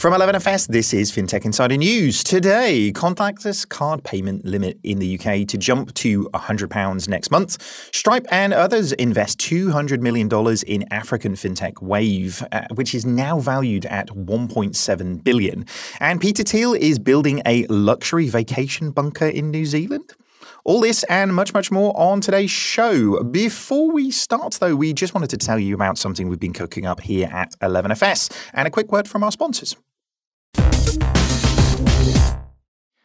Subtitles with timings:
[0.00, 2.24] From 11FS, this is FinTech Insider News.
[2.24, 7.60] Today, contactless card payment limit in the UK to jump to £100 next month.
[7.94, 10.26] Stripe and others invest $200 million
[10.66, 15.66] in African fintech Wave, uh, which is now valued at 1.7 billion.
[16.00, 20.14] And Peter Thiel is building a luxury vacation bunker in New Zealand.
[20.64, 23.22] All this and much, much more on today's show.
[23.22, 26.86] Before we start, though, we just wanted to tell you about something we've been cooking
[26.86, 29.76] up here at 11FS and a quick word from our sponsors.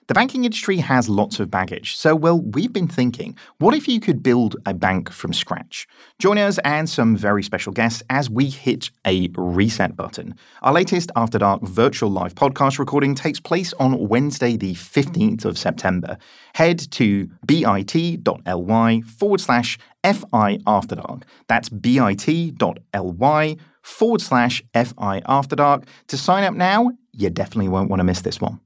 [0.08, 3.99] The banking industry has lots of baggage, so well, we've been thinking, what if you
[3.99, 5.88] could build a bank from scratch?
[6.20, 10.35] Join us and some very special guests as we hit a reset button.
[10.62, 15.57] Our latest After Dark virtual live podcast recording takes place on Wednesday, the 15th of
[15.57, 16.20] September.
[16.54, 21.23] Head to bit.ly forward slash FI After Dark.
[21.48, 26.91] That's bit.ly forward slash FI After Dark to sign up now.
[27.18, 28.60] You definitely won't want to miss this one.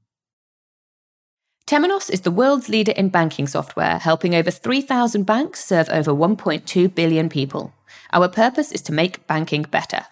[1.66, 6.92] Temenos is the world's leader in banking software, helping over 3,000 banks serve over 1.2
[6.92, 7.72] billion people.
[8.12, 10.06] Our purpose is to make banking better.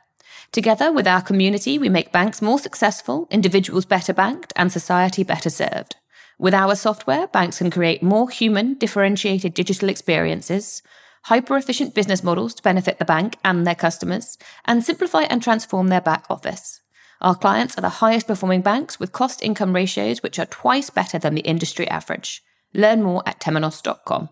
[0.52, 5.50] Together with our community, we make banks more successful, individuals better banked, and society better
[5.50, 5.96] served.
[6.38, 10.80] With our software, banks can create more human, differentiated digital experiences,
[11.24, 15.88] hyper efficient business models to benefit the bank and their customers, and simplify and transform
[15.88, 16.80] their back office.
[17.20, 21.18] Our clients are the highest performing banks with cost income ratios which are twice better
[21.18, 22.44] than the industry average.
[22.72, 24.28] Learn more at temenos.com.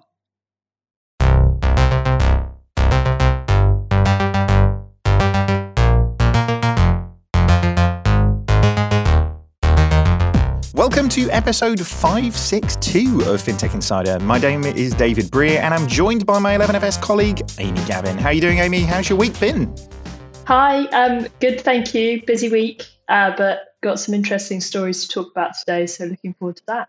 [10.73, 14.21] Welcome to episode 562 of FinTech Insider.
[14.21, 18.17] My name is David Brear and I'm joined by my 11FS colleague, Amy Gavin.
[18.17, 18.83] How are you doing, Amy?
[18.83, 19.75] How's your week been?
[20.47, 22.23] Hi, um, good, thank you.
[22.25, 26.57] Busy week, uh, but got some interesting stories to talk about today, so looking forward
[26.59, 26.89] to that.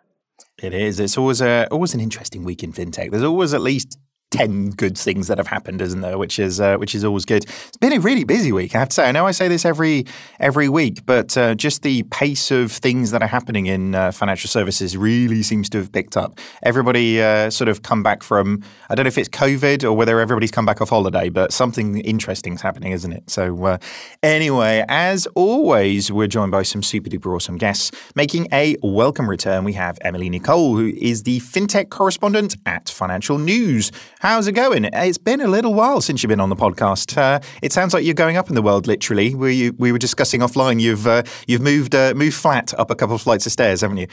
[0.61, 0.99] It is.
[0.99, 3.09] It's always a always an interesting week in fintech.
[3.09, 3.97] There's always at least
[4.37, 6.17] 10 good things that have happened, isn't there?
[6.19, 7.43] Which is uh, which is always good.
[7.45, 9.09] It's been a really busy week, I have to say.
[9.09, 10.05] I know I say this every
[10.39, 14.47] every week, but uh, just the pace of things that are happening in uh, financial
[14.47, 16.39] services really seems to have picked up.
[16.61, 18.61] Everybody uh, sort of come back from
[18.91, 21.97] I don't know if it's COVID or whether everybody's come back off holiday, but something
[22.01, 23.27] interesting is happening, isn't it?
[23.31, 23.77] So uh,
[24.21, 27.89] anyway, as always, we're joined by some super duper awesome guests.
[28.13, 33.39] Making a welcome return, we have Emily Nicolle, who is the fintech correspondent at Financial
[33.39, 33.91] News.
[34.27, 34.83] How's it going?
[34.83, 37.17] It's been a little while since you've been on the podcast.
[37.17, 39.33] Uh, it sounds like you're going up in the world, literally.
[39.33, 40.81] We we were discussing offline.
[40.81, 43.95] You've uh, you've moved uh, moved flat up a couple of flights of stairs, haven't
[43.95, 44.07] you?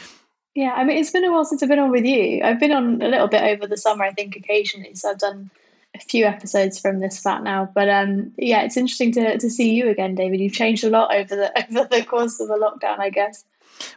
[0.54, 2.42] Yeah, I mean it's been a while since I've been on with you.
[2.44, 4.94] I've been on a little bit over the summer, I think, occasionally.
[4.94, 5.50] So I've done
[5.96, 7.68] a few episodes from this flat now.
[7.74, 10.38] But um, yeah, it's interesting to to see you again, David.
[10.38, 13.44] You've changed a lot over the over the course of the lockdown, I guess.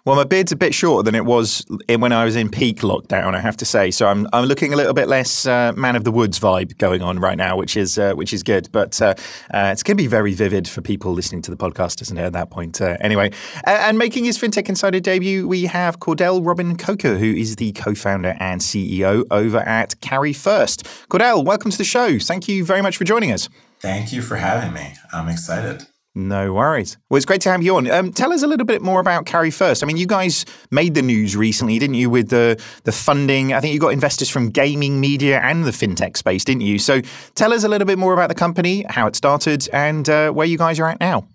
[0.05, 3.35] Well, my beard's a bit shorter than it was when I was in peak lockdown,
[3.35, 3.91] I have to say.
[3.91, 7.01] So I'm I'm looking a little bit less uh, man of the woods vibe going
[7.01, 8.69] on right now, which is uh, which is good.
[8.71, 9.15] But uh,
[9.53, 12.23] uh it's going to be very vivid for people listening to the podcast, isn't it?
[12.23, 13.31] At that point, uh, anyway.
[13.65, 18.61] and making his fintech insider debut, we have Cordel Robbin-Coker, who is the co-founder and
[18.61, 20.83] CEO over at Carry First.
[21.09, 22.19] Cordel, welcome to the show.
[22.19, 23.49] Thank you very much for joining us.
[23.79, 24.93] Thank you for having me.
[25.13, 25.87] I'm excited.
[26.17, 26.97] No worries.
[27.09, 27.91] Well, it's great to have you on.
[27.91, 29.83] Um, tell us a little bit more about Carry1st.
[29.83, 33.53] I mean, you guys made the news recently, didn't you, with the the funding?
[33.53, 36.79] I think you got investors from gaming, media, and the fintech space, didn't you?
[36.79, 37.01] So,
[37.35, 40.47] tell us a little bit more about the company, how it started, and uh, where
[40.47, 41.27] you guys are at now.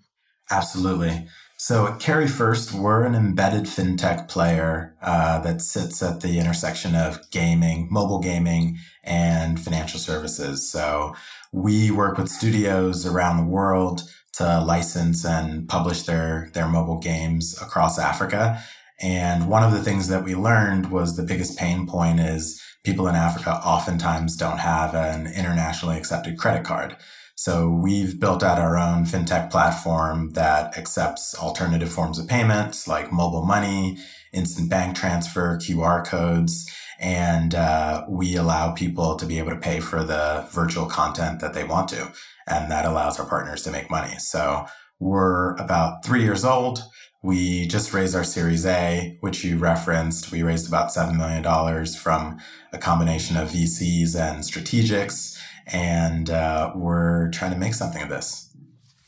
[0.51, 1.27] Absolutely.
[1.55, 7.21] So, at Carry1st, we're an embedded fintech player uh, that sits at the intersection of
[7.31, 10.69] gaming, mobile gaming, and financial services.
[10.69, 11.15] So,
[11.53, 14.01] we work with studios around the world
[14.33, 18.61] to license and publish their their mobile games across Africa.
[19.01, 23.07] And one of the things that we learned was the biggest pain point is people
[23.07, 26.95] in Africa oftentimes don't have an internationally accepted credit card.
[27.35, 33.11] So we've built out our own fintech platform that accepts alternative forms of payments like
[33.11, 33.97] mobile money,
[34.31, 36.69] instant bank transfer, QR codes,
[36.99, 41.53] and uh, we allow people to be able to pay for the virtual content that
[41.53, 42.13] they want to
[42.47, 44.15] and that allows our partners to make money.
[44.17, 44.65] So
[44.99, 46.83] we're about three years old.
[47.21, 50.31] We just raised our Series A, which you referenced.
[50.31, 52.37] We raised about $7 million from
[52.73, 55.37] a combination of VCs and strategics.
[55.67, 58.53] And uh, we're trying to make something of this.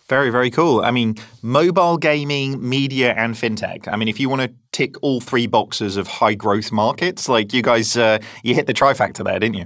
[0.07, 0.81] Very, very cool.
[0.81, 3.87] I mean, mobile gaming, media, and fintech.
[3.87, 7.53] I mean, if you want to tick all three boxes of high growth markets, like
[7.53, 9.65] you guys, uh, you hit the trifecta there, didn't you?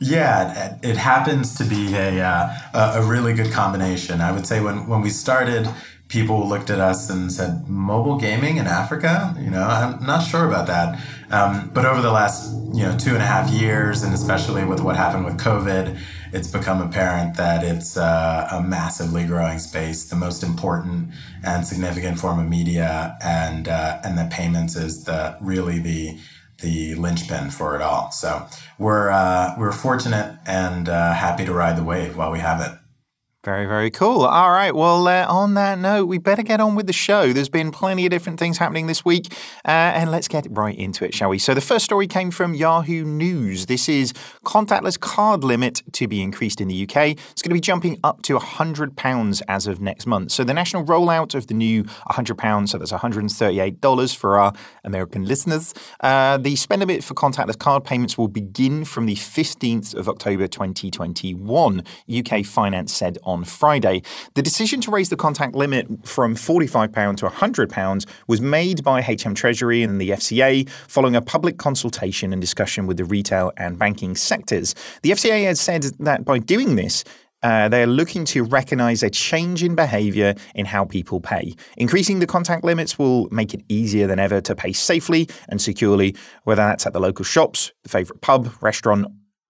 [0.00, 4.20] Yeah, it, happens to be a uh, a really good combination.
[4.20, 5.68] I would say when when we started,
[6.08, 10.46] people looked at us and said, "Mobile gaming in Africa?" You know, I'm not sure
[10.48, 11.00] about that.
[11.30, 14.80] Um, but over the last you know two and a half years, and especially with
[14.80, 15.96] what happened with COVID,
[16.32, 21.10] it's become apparent that it's uh, a massively growing space, the most important
[21.44, 26.18] and significant form of media, and uh, and that payments is the really the
[26.64, 28.10] the linchpin for it all.
[28.10, 28.46] So
[28.78, 32.78] we're uh, we're fortunate and uh, happy to ride the wave while we have it.
[33.44, 34.22] Very, very cool.
[34.22, 34.74] All right.
[34.74, 37.30] Well, uh, on that note, we better get on with the show.
[37.30, 39.34] There's been plenty of different things happening this week,
[39.66, 41.38] uh, and let's get right into it, shall we?
[41.38, 43.66] So, the first story came from Yahoo News.
[43.66, 44.14] This is
[44.46, 47.18] contactless card limit to be increased in the UK.
[47.32, 50.32] It's going to be jumping up to £100 as of next month.
[50.32, 54.54] So, the national rollout of the new £100, so that's $138 for our
[54.84, 55.74] American listeners.
[56.00, 60.46] Uh, the spend limit for contactless card payments will begin from the 15th of October
[60.46, 64.00] 2021, UK Finance said on on Friday.
[64.34, 69.34] The decision to raise the contact limit from £45 to £100 was made by HM
[69.34, 74.14] Treasury and the FCA following a public consultation and discussion with the retail and banking
[74.14, 74.74] sectors.
[75.02, 77.04] The FCA has said that by doing this,
[77.42, 81.54] uh, they're looking to recognize a change in behavior in how people pay.
[81.76, 86.16] Increasing the contact limits will make it easier than ever to pay safely and securely,
[86.44, 89.06] whether that's at the local shops, the favorite pub, restaurant,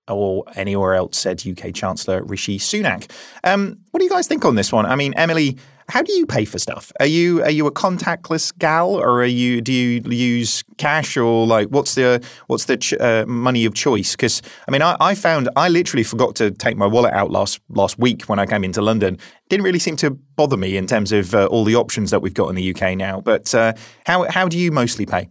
[0.08, 3.10] or anywhere else, said UK Chancellor Rishi Sunak.
[3.42, 4.86] Um, what do you guys think on this one?
[4.86, 5.56] I mean, Emily,
[5.88, 6.92] how do you pay for stuff?
[6.98, 11.46] Are you are you a contactless gal, or are you do you use cash, or
[11.46, 14.12] like what's the what's the ch- uh, money of choice?
[14.12, 17.60] Because I mean, I, I found I literally forgot to take my wallet out last
[17.68, 19.18] last week when I came into London.
[19.50, 22.34] Didn't really seem to bother me in terms of uh, all the options that we've
[22.34, 23.20] got in the UK now.
[23.20, 23.74] But uh,
[24.06, 25.28] how how do you mostly pay?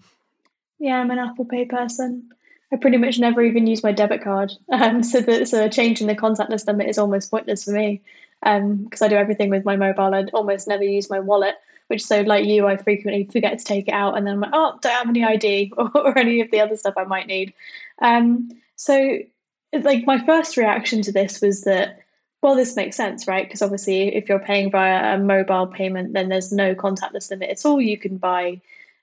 [0.80, 2.30] Yeah, I'm an Apple Pay person.
[2.74, 4.52] I pretty much never even use my debit card.
[4.72, 8.02] Um, so the so in the contactless limit is almost pointless for me
[8.42, 10.14] because um, I do everything with my mobile.
[10.14, 11.56] I almost never use my wallet,
[11.88, 14.52] which so like you, I frequently forget to take it out, and then I'm like,
[14.54, 17.54] oh, don't have any ID or, or any of the other stuff I might need.
[18.02, 19.20] Um, so
[19.72, 22.00] like my first reaction to this was that
[22.42, 23.46] well, this makes sense, right?
[23.46, 27.66] Because obviously, if you're paying via a mobile payment, then there's no contactless limit at
[27.66, 27.80] all.
[27.80, 28.60] You can buy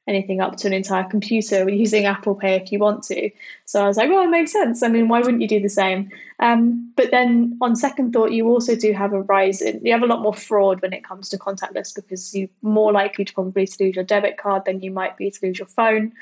[0.08, 3.30] anything up to an entire computer using Apple Pay if you want to.
[3.64, 4.82] So I was like, well, it makes sense.
[4.82, 6.10] I mean, why wouldn't you do the same?
[6.40, 10.02] Um, but then on second thought, you also do have a rise in, you have
[10.02, 13.66] a lot more fraud when it comes to contactless because you're more likely to probably
[13.66, 16.12] to lose your debit card than you might be to lose your phone.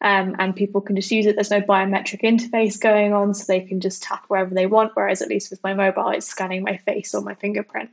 [0.00, 1.34] Um, and people can just use it.
[1.34, 4.92] There's no biometric interface going on, so they can just tap wherever they want.
[4.94, 7.90] Whereas, at least with my mobile, it's scanning my face or my fingerprint.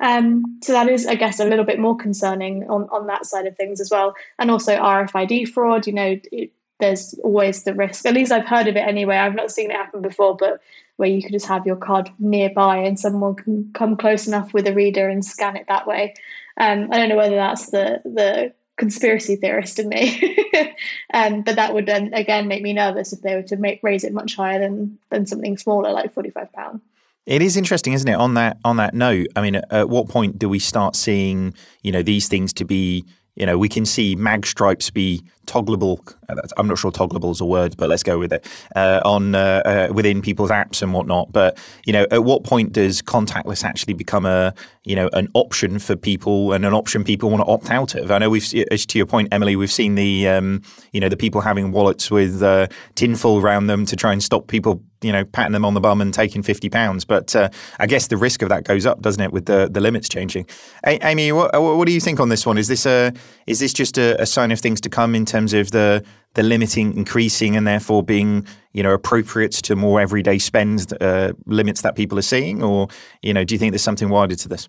[0.00, 3.46] Um, so that is, I guess, a little bit more concerning on, on that side
[3.46, 4.14] of things as well.
[4.38, 8.04] And also RFID fraud, you know, it, there's always the risk.
[8.04, 9.16] At least I've heard of it anyway.
[9.16, 10.60] I've not seen it happen before, but
[10.96, 14.66] where you could just have your card nearby and someone can come close enough with
[14.66, 16.14] a reader and scan it that way.
[16.56, 20.38] Um, I don't know whether that's the the conspiracy theorist in me,
[21.14, 24.04] um, but that would then again make me nervous if they were to make raise
[24.04, 26.80] it much higher than than something smaller like forty five pound.
[27.26, 28.14] It is interesting, isn't it?
[28.14, 31.90] On that on that note, I mean, at what point do we start seeing you
[31.90, 33.04] know these things to be
[33.34, 36.14] you know we can see mag stripes be toggleable.
[36.56, 39.62] I'm not sure toggleable is a word, but let's go with it uh, on uh,
[39.64, 41.32] uh, within people's apps and whatnot.
[41.32, 44.54] But you know, at what point does contactless actually become a
[44.84, 48.10] you know an option for people and an option people want to opt out of?
[48.10, 51.16] I know we've, as to your point, Emily, we've seen the um, you know the
[51.16, 55.24] people having wallets with uh, tinfoil around them to try and stop people you know
[55.24, 57.04] patting them on the bum and taking fifty pounds.
[57.04, 59.80] But uh, I guess the risk of that goes up, doesn't it, with the the
[59.80, 60.46] limits changing?
[60.86, 62.58] A- Amy, what, what do you think on this one?
[62.58, 63.12] Is this a
[63.46, 66.42] is this just a, a sign of things to come in terms of the the
[66.42, 71.96] limiting increasing and therefore being you know appropriate to more everyday spend uh, limits that
[71.96, 72.88] people are seeing, or
[73.22, 74.68] you know, do you think there's something wider to this?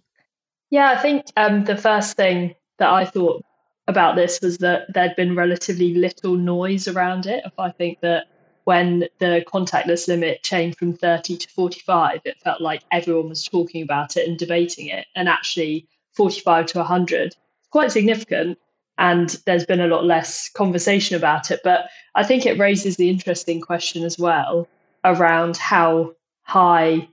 [0.69, 3.43] Yeah, I think um, the first thing that I thought
[3.87, 7.43] about this was that there'd been relatively little noise around it.
[7.45, 8.25] If I think that
[8.63, 13.83] when the contactless limit changed from 30 to 45, it felt like everyone was talking
[13.83, 15.05] about it and debating it.
[15.15, 17.35] And actually, 45 to 100,
[17.69, 18.57] quite significant
[18.97, 21.59] and there's been a lot less conversation about it.
[21.63, 24.67] But I think it raises the interesting question as well
[25.03, 27.07] around how high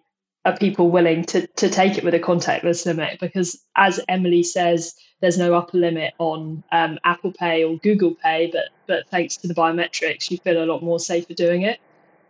[0.44, 3.20] are people willing to, to take it with a contactless limit?
[3.20, 8.50] Because as Emily says, there's no upper limit on um, Apple Pay or Google Pay,
[8.52, 11.78] but but thanks to the biometrics, you feel a lot more safer doing it.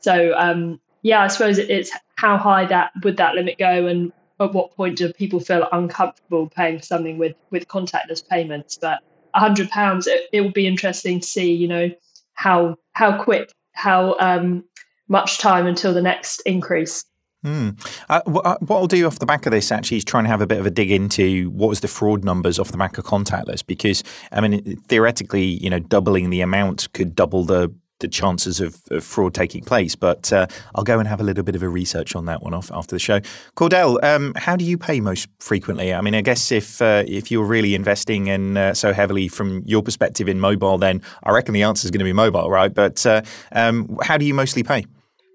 [0.00, 4.52] So um, yeah, I suppose it's how high that would that limit go, and at
[4.52, 8.76] what point do people feel uncomfortable paying for something with with contactless payments?
[8.76, 9.00] But
[9.35, 11.91] hundred pounds, it, it will be interesting to see, you know,
[12.35, 14.65] how how quick, how um,
[15.09, 17.05] much time until the next increase.
[17.45, 17.77] Mm.
[18.09, 20.41] Uh, uh, what I'll do off the back of this actually is try and have
[20.41, 23.05] a bit of a dig into what was the fraud numbers off the back of
[23.05, 28.61] contactless because I mean theoretically you know doubling the amount could double the the chances
[28.61, 29.97] of, of fraud taking place.
[29.97, 32.52] But uh, I'll go and have a little bit of a research on that one
[32.52, 33.21] off after the show.
[33.56, 35.94] Cordel, um, how do you pay most frequently?
[35.94, 39.62] I mean, I guess if uh, if you're really investing in uh, so heavily from
[39.64, 42.73] your perspective in mobile, then I reckon the answer is going to be mobile, right?
[42.73, 44.85] But uh, um, how do you mostly pay?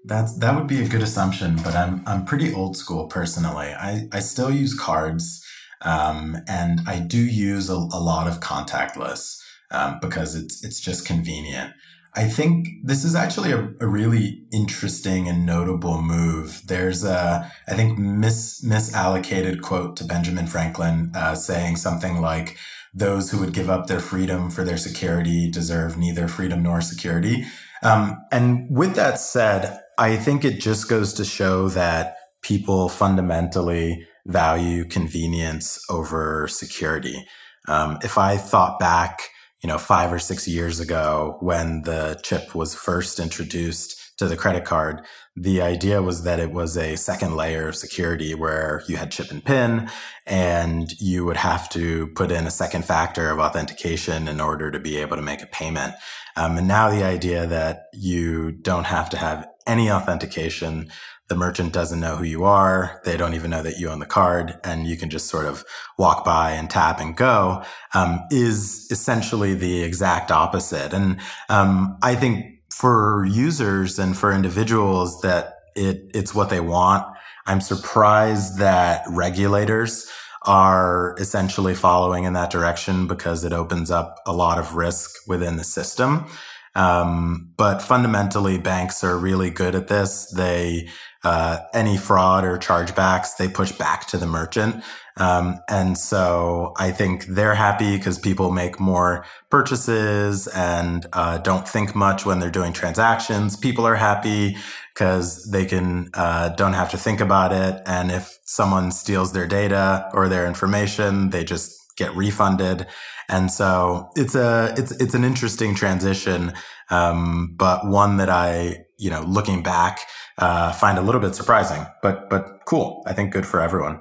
[0.04, 3.66] That's that would be a good assumption, but I'm I'm pretty old school personally.
[3.66, 5.44] I, I still use cards,
[5.82, 9.38] um, and I do use a, a lot of contactless
[9.70, 11.72] um, because it's it's just convenient.
[12.14, 16.62] I think this is actually a, a, really interesting and notable move.
[16.66, 22.56] There's a, I think, mis, misallocated quote to Benjamin Franklin uh, saying something like,
[22.94, 27.44] those who would give up their freedom for their security deserve neither freedom nor security.
[27.82, 34.06] Um, and with that said, I think it just goes to show that people fundamentally
[34.26, 37.26] value convenience over security.
[37.66, 39.28] Um, if I thought back,
[39.62, 44.36] you know, five or six years ago when the chip was first introduced to the
[44.36, 45.04] credit card,
[45.36, 49.30] the idea was that it was a second layer of security where you had chip
[49.30, 49.88] and pin
[50.26, 54.80] and you would have to put in a second factor of authentication in order to
[54.80, 55.94] be able to make a payment.
[56.36, 60.90] Um, and now the idea that you don't have to have any authentication
[61.28, 63.00] the merchant doesn't know who you are.
[63.04, 65.64] They don't even know that you own the card and you can just sort of
[65.98, 67.62] walk by and tap and go,
[67.94, 70.92] um, is essentially the exact opposite.
[70.92, 77.06] And, um, I think for users and for individuals that it, it's what they want.
[77.46, 80.10] I'm surprised that regulators
[80.42, 85.56] are essentially following in that direction because it opens up a lot of risk within
[85.56, 86.26] the system.
[86.74, 90.32] Um, but fundamentally, banks are really good at this.
[90.36, 90.88] They
[91.28, 94.82] uh, any fraud or chargebacks, they push back to the merchant.
[95.18, 101.68] Um, and so I think they're happy because people make more purchases and uh, don't
[101.68, 103.56] think much when they're doing transactions.
[103.56, 104.56] People are happy
[104.94, 107.82] because they can uh, don't have to think about it.
[107.84, 112.86] And if someone steals their data or their information, they just get refunded.
[113.28, 116.54] And so it's a it's it's an interesting transition,
[116.88, 120.00] um, but one that I you know looking back
[120.38, 123.02] uh, find a little bit surprising, but but cool.
[123.06, 124.00] I think good for everyone.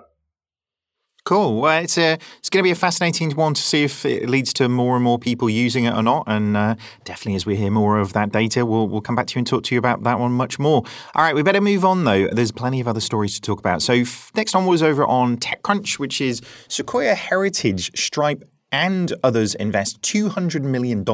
[1.25, 1.60] Cool.
[1.60, 4.54] Well, it's a it's going to be a fascinating one to see if it leads
[4.54, 6.24] to more and more people using it or not.
[6.25, 9.36] And uh, definitely, as we hear more of that data, we'll we'll come back to
[9.36, 10.84] you and talk to you about that one much more.
[11.16, 12.27] All right, we better move on though.
[12.27, 13.82] There's plenty of other stories to talk about.
[13.82, 19.55] So f- next one was over on TechCrunch, which is Sequoia Heritage, Stripe, and others
[19.55, 21.05] invest $200 million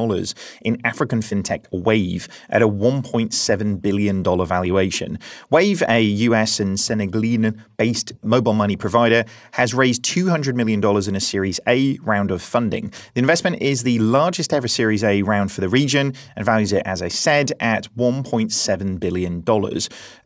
[0.62, 5.18] in African fintech Wave at a $1.7 billion valuation.
[5.50, 11.20] Wave, a US and Senegalese based mobile money provider, has raised $200 million in a
[11.20, 12.92] Series A round of funding.
[13.14, 16.82] The investment is the largest ever Series A round for the region and values it,
[16.84, 19.44] as I said, at $1.7 billion.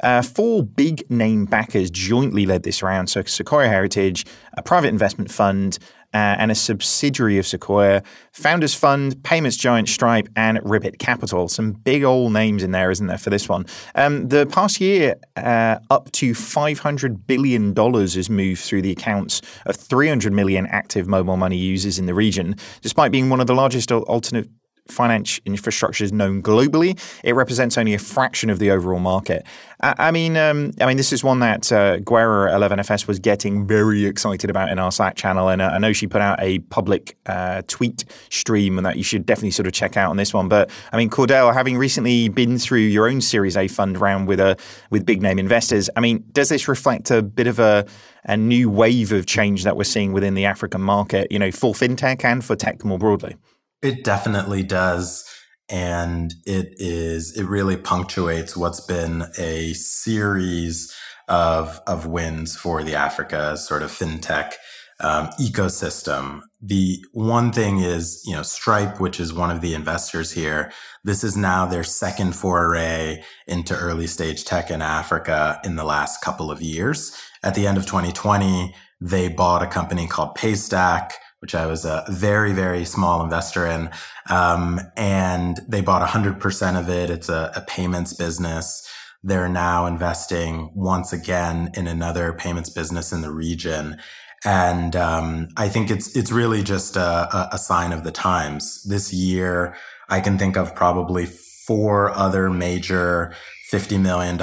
[0.01, 5.31] Uh, four big name backers jointly led this round so Sequoia Heritage, a private investment
[5.31, 5.79] fund,
[6.13, 11.49] and a subsidiary of Sequoia, Founders Fund, Payments Giant Stripe, and Ribbit Capital.
[11.49, 13.67] Some big old names in there, isn't there, for this one?
[13.95, 19.77] Um, the past year, uh, up to $500 billion has moved through the accounts of
[19.77, 23.93] 300 million active mobile money users in the region, despite being one of the largest
[23.93, 24.49] alternate
[24.89, 29.47] finance infrastructure is known globally, it represents only a fraction of the overall market.
[29.81, 33.67] I, I mean, um, I mean, this is one that uh, Guerra 11FS was getting
[33.67, 36.59] very excited about in our Slack channel, and uh, I know she put out a
[36.59, 40.35] public uh, tweet stream, and that you should definitely sort of check out on this
[40.35, 40.49] one.
[40.49, 44.41] But I mean, Cordel, having recently been through your own Series A fund round with
[44.41, 44.57] a
[44.91, 47.87] with big name investors, I mean, does this reflect a bit of a
[48.25, 51.73] a new wave of change that we're seeing within the African market, you know, for
[51.73, 53.37] fintech and for tech more broadly?
[53.83, 55.25] It definitely does.
[55.71, 60.95] And it is, it really punctuates what's been a series
[61.29, 64.55] of, of wins for the Africa sort of fintech
[65.01, 66.41] um, ecosystem.
[66.61, 70.73] The one thing is, you know, Stripe, which is one of the investors here,
[71.05, 76.21] this is now their second foray into early stage tech in Africa in the last
[76.21, 77.17] couple of years.
[77.45, 82.05] At the end of 2020, they bought a company called Paystack which I was a
[82.09, 83.91] very, very small investor in.
[84.29, 87.11] Um, and they bought 100% of it.
[87.11, 88.89] It's a, a, payments business.
[89.23, 93.99] They're now investing once again in another payments business in the region.
[94.45, 98.85] And um, I think it's it's really just a, a sign of the times.
[98.85, 99.77] This year,
[100.09, 103.35] I can think of probably four other major
[103.71, 104.39] $50 million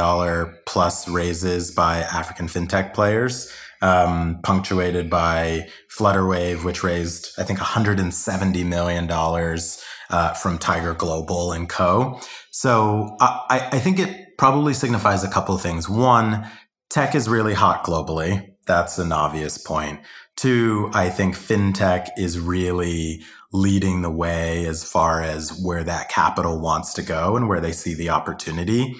[0.65, 3.51] plus raises by African fintech players,
[3.85, 11.69] um, punctuated by Flutterwave, which raised, I think, $170 million uh, from Tiger Global and
[11.69, 12.19] Co.
[12.49, 15.87] So I, I think it probably signifies a couple of things.
[15.87, 16.49] One,
[16.89, 18.55] tech is really hot globally.
[18.65, 19.99] That's an obvious point.
[20.35, 23.21] Two, I think fintech is really
[23.53, 27.71] leading the way as far as where that capital wants to go and where they
[27.71, 28.95] see the opportunity.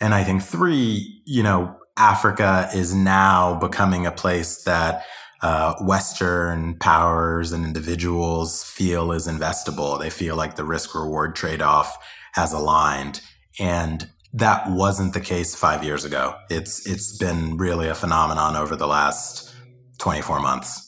[0.00, 5.04] And I think three, you know, Africa is now becoming a place that
[5.42, 9.98] uh, Western powers and individuals feel is investable.
[9.98, 11.96] They feel like the risk reward trade off
[12.32, 13.20] has aligned.
[13.58, 16.34] And that wasn't the case five years ago.
[16.50, 19.54] It's, it's been really a phenomenon over the last
[19.98, 20.87] 24 months.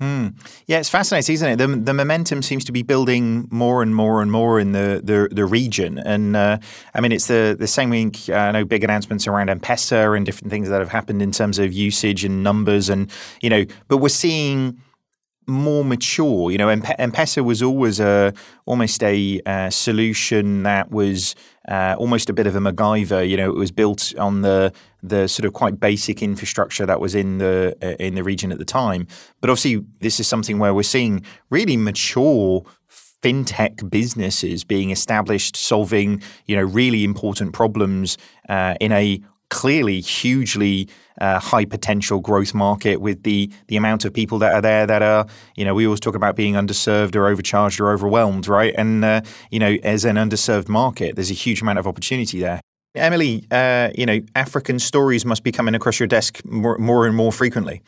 [0.00, 0.28] Hmm.
[0.68, 1.56] Yeah, it's fascinating, isn't it?
[1.56, 5.28] The, the momentum seems to be building more and more and more in the the,
[5.32, 6.58] the region, and uh,
[6.94, 8.28] I mean, it's the the same week.
[8.28, 11.58] Uh, I know big announcements around M-Pesa and different things that have happened in terms
[11.58, 13.10] of usage and numbers, and
[13.42, 14.80] you know, but we're seeing
[15.48, 16.52] more mature.
[16.52, 18.32] You know, M-Pesa was always a
[18.66, 21.34] almost a uh, solution that was
[21.68, 23.28] uh, almost a bit of a MacGyver.
[23.28, 24.72] You know, it was built on the
[25.02, 28.58] the sort of quite basic infrastructure that was in the uh, in the region at
[28.58, 29.06] the time.
[29.40, 32.64] But obviously, this is something where we're seeing really mature
[33.22, 38.16] fintech businesses being established, solving you know really important problems
[38.48, 39.20] uh, in a
[39.50, 40.88] clearly hugely
[41.20, 45.02] uh, high potential growth market with the the amount of people that are there that
[45.02, 45.26] are
[45.56, 48.74] you know we always talk about being underserved or overcharged or overwhelmed right?
[48.76, 52.60] And uh, you know as an underserved market there's a huge amount of opportunity there.
[52.94, 57.16] Emily uh, you know African stories must be coming across your desk more, more and
[57.16, 57.82] more frequently.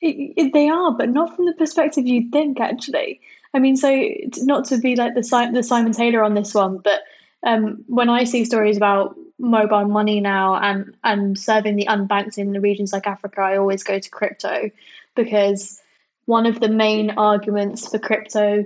[0.00, 3.20] It, it, they are but not from the perspective you'd think actually.
[3.54, 7.00] I mean so not to be like the, the Simon Taylor on this one but
[7.46, 12.52] um, when I see stories about mobile money now and and serving the unbanked in
[12.52, 14.70] the regions like Africa, I always go to crypto
[15.14, 15.80] because
[16.26, 18.64] one of the main arguments for crypto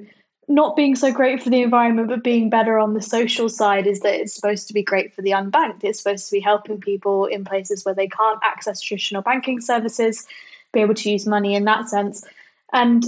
[0.50, 4.00] not being so great for the environment but being better on the social side is
[4.00, 5.84] that it's supposed to be great for the unbanked.
[5.84, 10.26] It's supposed to be helping people in places where they can't access traditional banking services
[10.72, 12.24] be able to use money in that sense.
[12.72, 13.04] And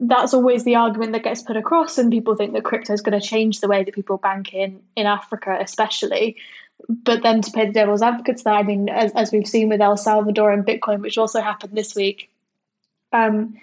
[0.00, 3.18] that's always the argument that gets put across and people think that crypto is going
[3.18, 6.36] to change the way that people bank in in Africa especially
[6.88, 9.68] but then to play the devil's advocate to that, I mean, as, as we've seen
[9.68, 12.30] with El Salvador and Bitcoin, which also happened this week,
[13.12, 13.56] um,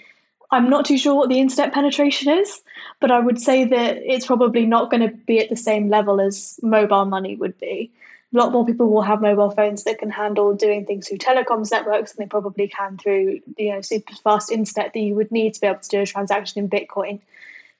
[0.52, 2.62] I'm not too sure what the internet penetration is,
[3.00, 6.20] but I would say that it's probably not going to be at the same level
[6.20, 7.92] as mobile money would be.
[8.34, 11.72] A lot more people will have mobile phones that can handle doing things through telecoms
[11.72, 15.54] networks than they probably can through you know super fast internet that you would need
[15.54, 17.20] to be able to do a transaction in Bitcoin.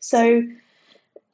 [0.02, 0.44] So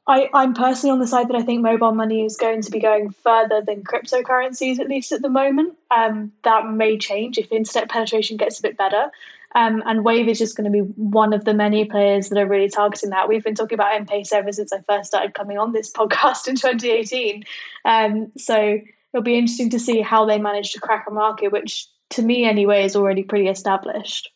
[0.08, 2.80] I, I'm personally on the side that I think mobile money is going to be
[2.80, 5.76] going further than cryptocurrencies, at least at the moment.
[5.94, 9.10] Um, that may change if internet penetration gets a bit better.
[9.54, 12.46] Um, and Wave is just going to be one of the many players that are
[12.46, 13.28] really targeting that.
[13.28, 16.56] We've been talking about M-Pesa ever since I first started coming on this podcast in
[16.56, 17.44] 2018.
[17.84, 18.78] Um, so
[19.12, 22.44] it'll be interesting to see how they manage to crack a market, which to me
[22.44, 24.30] anyway is already pretty established.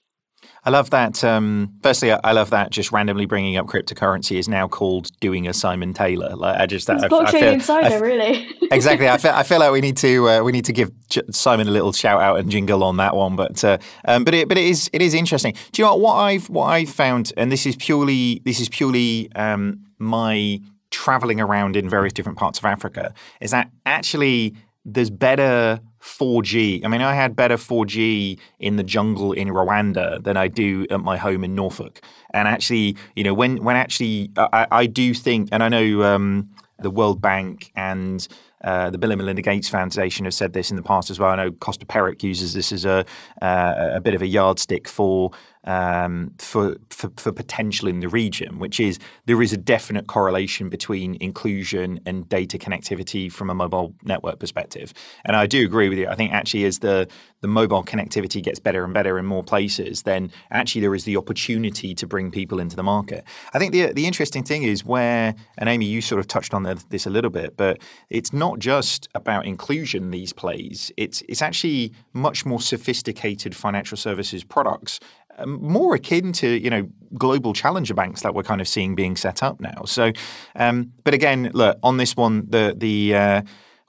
[0.65, 1.25] I love that.
[1.25, 5.53] Um, firstly, I love that just randomly bringing up cryptocurrency is now called doing a
[5.53, 6.37] Simon Taylor.
[6.37, 8.49] Like I just that blockchain I feel, insider, really.
[8.71, 9.09] exactly.
[9.09, 10.93] I feel, I feel like we need to uh, we need to give
[11.31, 13.35] Simon a little shout out and jingle on that one.
[13.35, 15.55] But uh, um, but it but it is it is interesting.
[15.73, 19.33] Do you know what, I've what I've found, and this is purely this is purely
[19.35, 25.81] um, my traveling around in various different parts of Africa, is that actually there's better
[26.03, 26.85] 4G.
[26.85, 31.01] I mean, I had better 4G in the jungle in Rwanda than I do at
[31.01, 32.01] my home in Norfolk.
[32.35, 36.51] And actually, you know, when when actually I, I do think, and I know um,
[36.79, 38.27] the World Bank and
[38.65, 41.31] uh, the Bill and Melinda Gates Foundation have said this in the past as well.
[41.31, 43.05] I know Kosta Peric uses this as a
[43.41, 45.31] uh, a bit of a yardstick for
[45.65, 50.69] um, for, for, for potential in the region, which is there is a definite correlation
[50.69, 54.93] between inclusion and data connectivity from a mobile network perspective.
[55.25, 56.09] And I do agree with you.
[56.09, 57.09] I think actually as the
[57.43, 61.17] the mobile connectivity gets better and better in more places, then actually there is the
[61.17, 63.25] opportunity to bring people into the market.
[63.53, 66.63] I think the the interesting thing is where, and Amy, you sort of touched on
[66.63, 67.79] this a little bit, but
[68.11, 70.13] it's not just about inclusion.
[70.13, 75.01] These plays, it's it's actually much more sophisticated financial services products
[75.47, 79.43] more akin to you know global challenger banks that we're kind of seeing being set
[79.43, 79.83] up now.
[79.85, 80.13] So,
[80.57, 83.43] um, but again, look on this one, the the uh,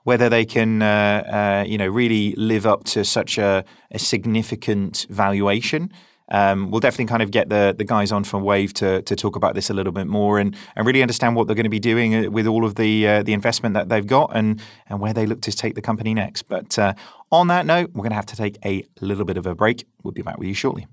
[0.04, 5.06] whether they can uh, uh, you know really live up to such a, a significant
[5.10, 5.92] valuation.
[6.30, 9.36] Um, we'll definitely kind of get the the guys on from Wave to to talk
[9.36, 11.80] about this a little bit more and and really understand what they're going to be
[11.80, 15.12] doing uh, with all of the uh, the investment that they've got and and where
[15.12, 16.44] they look to take the company next.
[16.44, 16.94] But uh,
[17.30, 19.86] on that note, we're going to have to take a little bit of a break.
[20.02, 20.86] We'll be back with you shortly.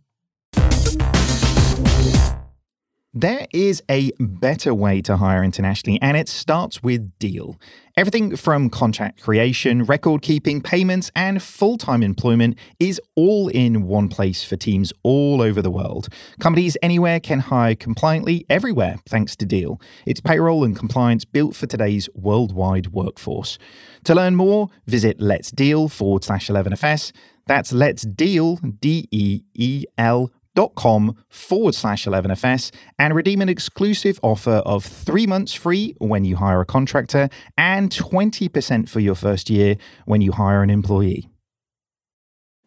[3.13, 7.59] There is a better way to hire internationally, and it starts with Deel.
[7.97, 14.07] Everything from contract creation, record keeping, payments, and full time employment is all in one
[14.07, 16.07] place for teams all over the world.
[16.39, 19.81] Companies anywhere can hire compliantly everywhere thanks to Deel.
[20.05, 23.59] It's payroll and compliance built for today's worldwide workforce.
[24.05, 27.11] To learn more, visit Let's Deel forward slash 11FS.
[27.45, 33.49] That's Let's Deel, D E E L dot com forward slash 11FS and redeem an
[33.49, 39.15] exclusive offer of three months free when you hire a contractor and 20% for your
[39.15, 41.30] first year when you hire an employee.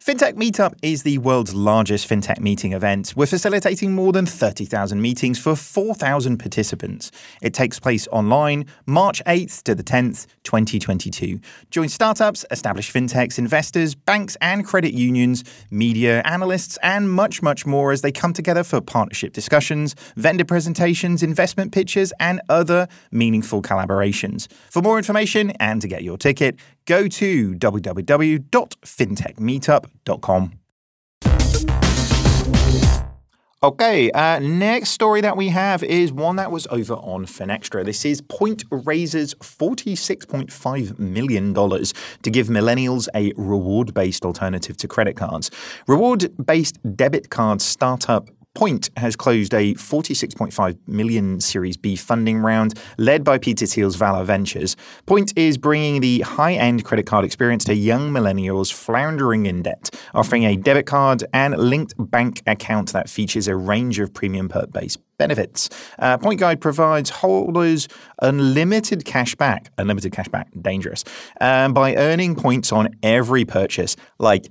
[0.01, 3.13] FinTech Meetup is the world's largest FinTech meeting event.
[3.15, 7.11] We're facilitating more than 30,000 meetings for 4,000 participants.
[7.41, 11.39] It takes place online March 8th to the 10th, 2022.
[11.71, 17.91] Join startups, established FinTechs, investors, banks and credit unions, media, analysts, and much, much more
[17.91, 24.47] as they come together for partnership discussions, vendor presentations, investment pitches, and other meaningful collaborations.
[24.69, 30.51] For more information and to get your ticket, go to www.fintechmeetup.com.
[33.65, 37.83] Okay, uh, next story that we have is one that was over on Finextra.
[37.83, 45.15] This is Point raises $46.5 million to give millennials a reward based alternative to credit
[45.15, 45.49] cards.
[45.87, 52.79] Reward based debit card startup Point has closed a 46.5 million Series B funding round
[52.97, 54.77] led by Peter Thiel's Valar Ventures.
[55.05, 60.45] Point is bringing the high-end credit card experience to young millennials floundering in debt, offering
[60.45, 65.69] a debit card and linked bank account that features a range of premium perk-based benefits.
[65.99, 67.89] Uh, Point Guide provides holders
[68.21, 71.03] unlimited cash back, unlimited cash back, dangerous,
[71.41, 73.97] um, by earning points on every purchase.
[74.17, 74.47] Like,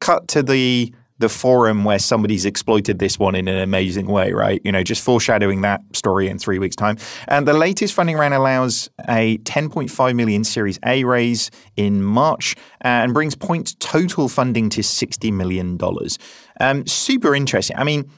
[0.00, 4.60] cut to the the forum where somebody's exploited this one in an amazing way, right?
[4.64, 6.96] You know, just foreshadowing that story in three weeks' time.
[7.26, 12.54] And the latest funding round allows a 10.5 million Series A raise in March
[12.84, 16.18] uh, and brings Point's total funding to 60 million dollars.
[16.60, 17.76] Um, super interesting.
[17.76, 18.10] I mean,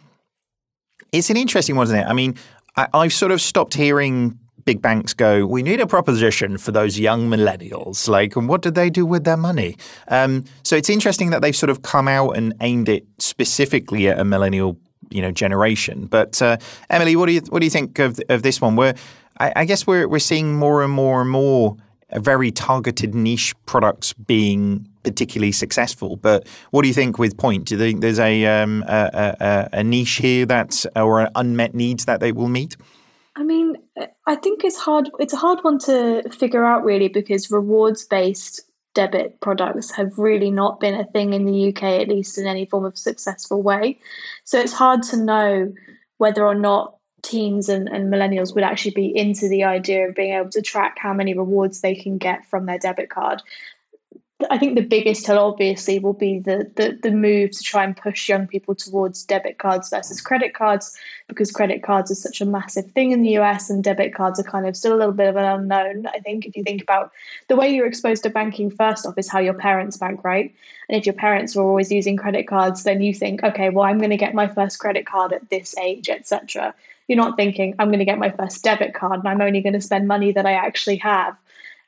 [1.13, 2.07] it's an interesting one, isn't it?
[2.07, 2.37] I mean,
[2.77, 4.39] I, I've sort of stopped hearing
[4.71, 8.07] big banks go, we need a proposition for those young millennials.
[8.07, 9.77] Like, and what do they do with their money?
[10.07, 14.21] Um, so it's interesting that they've sort of come out and aimed it specifically at
[14.21, 14.79] a millennial,
[15.11, 16.07] you know, generation.
[16.07, 18.77] But uh, Emily, what do you what do you think of of this one?
[18.77, 18.95] Where
[19.41, 21.77] I, I guess we're we're seeing more and more and more
[22.15, 26.15] very targeted niche products being particularly successful.
[26.15, 27.65] But what do you think with Point?
[27.67, 32.05] Do you think there's a um, a, a, a niche here that's or unmet needs
[32.05, 32.77] that they will meet?
[33.35, 33.77] I mean,
[34.31, 35.11] I think it's hard.
[35.19, 38.61] It's a hard one to figure out, really, because rewards based
[38.95, 42.65] debit products have really not been a thing in the UK, at least in any
[42.65, 43.99] form of successful way.
[44.45, 45.73] So it's hard to know
[46.19, 50.35] whether or not teens and, and millennials would actually be into the idea of being
[50.35, 53.43] able to track how many rewards they can get from their debit card.
[54.49, 57.97] I think the biggest hill obviously will be the, the the move to try and
[57.97, 60.97] push young people towards debit cards versus credit cards
[61.29, 64.45] because credit cards are such a massive thing in the US and debit cards are
[64.45, 66.07] kind of still a little bit of an unknown.
[66.07, 67.13] I think if you think about
[67.49, 70.55] the way you're exposed to banking first off is how your parents bank, right?
[70.89, 73.99] And if your parents were always using credit cards, then you think, okay, well I'm
[73.99, 76.75] going to get my first credit card at this age, etc.
[77.09, 79.75] You're not thinking I'm going to get my first debit card and I'm only going
[79.75, 81.37] to spend money that I actually have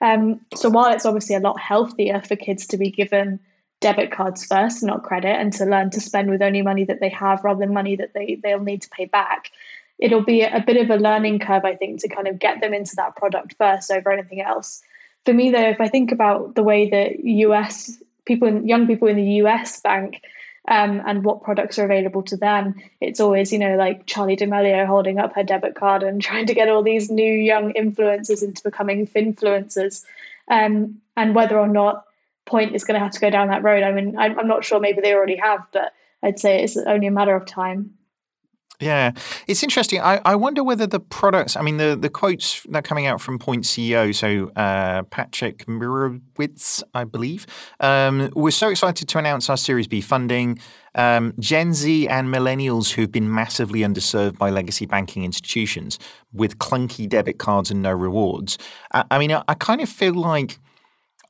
[0.02, 3.38] um, so while it's obviously a lot healthier for kids to be given
[3.80, 7.08] debit cards first, not credit, and to learn to spend with only money that they
[7.08, 9.50] have rather than money that they they'll need to pay back,
[9.98, 12.74] it'll be a, bit of a learning curve, I think, to kind of get them
[12.74, 14.82] into that product first over anything else.
[15.24, 19.16] For me, though, if I think about the way that US people, young people in
[19.16, 20.22] the US bank,
[20.68, 22.74] um, and what products are available to them.
[23.00, 26.54] It's always, you know, like Charlie D'Amelio holding up her debit card and trying to
[26.54, 30.04] get all these new young influencers into becoming finfluencers.
[30.48, 32.04] Um, and whether or not
[32.44, 34.64] Point is going to have to go down that road, I mean, I'm, I'm not
[34.64, 34.80] sure.
[34.80, 35.92] Maybe they already have, but
[36.24, 37.94] I'd say it's only a matter of time.
[38.80, 39.12] Yeah,
[39.46, 40.00] it's interesting.
[40.00, 43.20] I, I wonder whether the products, I mean, the, the quotes that are coming out
[43.20, 47.46] from Point CEO, so uh, Patrick Morawitz, I believe,
[47.78, 50.58] um, we're so excited to announce our Series B funding.
[50.96, 55.98] Um, Gen Z and millennials who've been massively underserved by legacy banking institutions
[56.32, 58.58] with clunky debit cards and no rewards.
[58.92, 60.58] I, I mean, I, I kind of feel like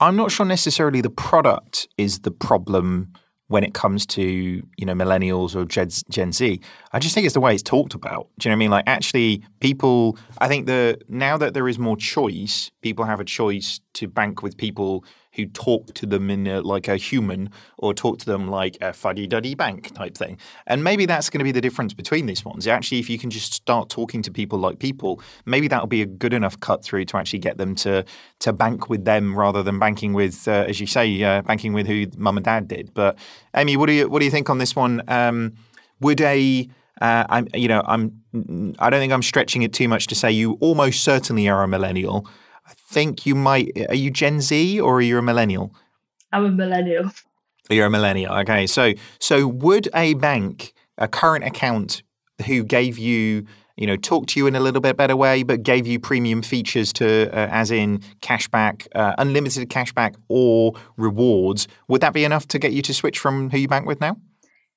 [0.01, 3.13] I'm not sure necessarily the product is the problem
[3.53, 6.61] when it comes to you know millennials or Gen, Z.
[6.93, 8.29] I just think it's the way it's talked about.
[8.39, 8.71] Do you know what I mean?
[8.71, 10.17] Like actually, people.
[10.39, 14.43] I think the now that there is more choice, people have a choice to bank
[14.43, 18.49] with people who talk to them in a, like a human or talk to them
[18.49, 20.39] like a fuddy duddy bank type thing.
[20.67, 22.67] And maybe that's going to be the difference between these ones.
[22.67, 26.07] Actually, if you can just start talking to people like people, maybe that'll be a
[26.07, 28.05] good enough cut through to actually get them to
[28.41, 31.87] to bank with them rather than banking with, uh, as you say, uh, banking with
[31.87, 32.93] who mum and dad did.
[32.93, 33.17] But
[33.57, 35.03] Amy, what do you what do you think on this one?
[35.09, 35.55] Um,
[36.01, 36.69] would a
[37.01, 38.23] uh, I'm, you know, I'm.
[38.79, 41.69] I don't think I'm stretching it too much to say you almost certainly are a
[41.69, 42.29] millennial.
[42.67, 43.73] I think you might.
[43.89, 45.75] Are you Gen Z or are you a millennial?
[46.33, 47.11] I'm a millennial.
[47.71, 48.35] You're a millennial.
[48.41, 52.03] Okay, so so would a bank, a current account,
[52.47, 53.47] who gave you
[53.77, 56.43] you know, talk to you in a little bit better way, but gave you premium
[56.43, 62.47] features to, uh, as in cashback, uh, unlimited cashback, or rewards, would that be enough
[62.49, 64.17] to get you to switch from who you bank with now?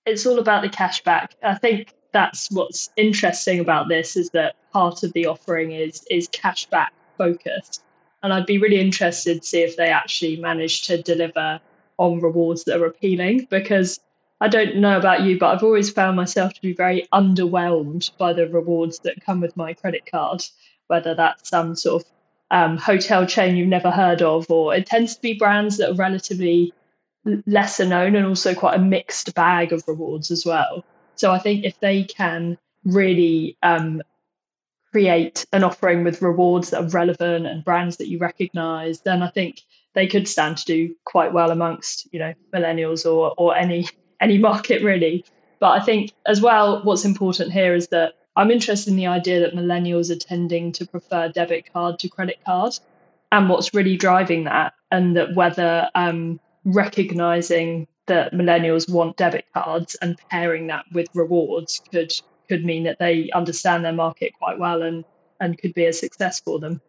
[0.06, 1.32] It's all about the cashback.
[1.44, 6.30] I think that's what's interesting about this is that part of the offering is is
[6.30, 6.88] cashback
[7.18, 7.84] focused.
[8.24, 11.60] And I'd be really interested to see if they actually manage to deliver
[11.98, 14.00] on rewards that are appealing because
[14.42, 18.34] I don't know about you, but I've always found myself to be very underwhelmed by
[18.34, 20.44] the rewards that come with my credit card,
[20.88, 22.12] whether that's some sort of
[22.52, 25.96] um, hotel chain you've never heard of, or it tends to be brands that are
[25.96, 26.74] relatively
[27.48, 30.84] lesser known and also quite a mixed bag of rewards as well.
[31.16, 34.02] So I think if they can really um,
[34.96, 39.30] create an offering with rewards that are relevant and brands that you recognize, then I
[39.30, 39.60] think
[39.94, 43.90] they could stand to do quite well amongst, you know, millennials or or any
[44.22, 45.26] any market really.
[45.60, 49.42] But I think as well, what's important here is that I'm interested in the idea
[49.42, 52.80] that millennials are tending to prefer debit card to credit card,
[53.34, 59.96] and what's really driving that, and that whether um, recognizing that millennials want debit cards
[60.02, 62.14] and pairing that with rewards could
[62.48, 65.04] could mean that they understand their market quite well and
[65.40, 66.82] and could be a success for them.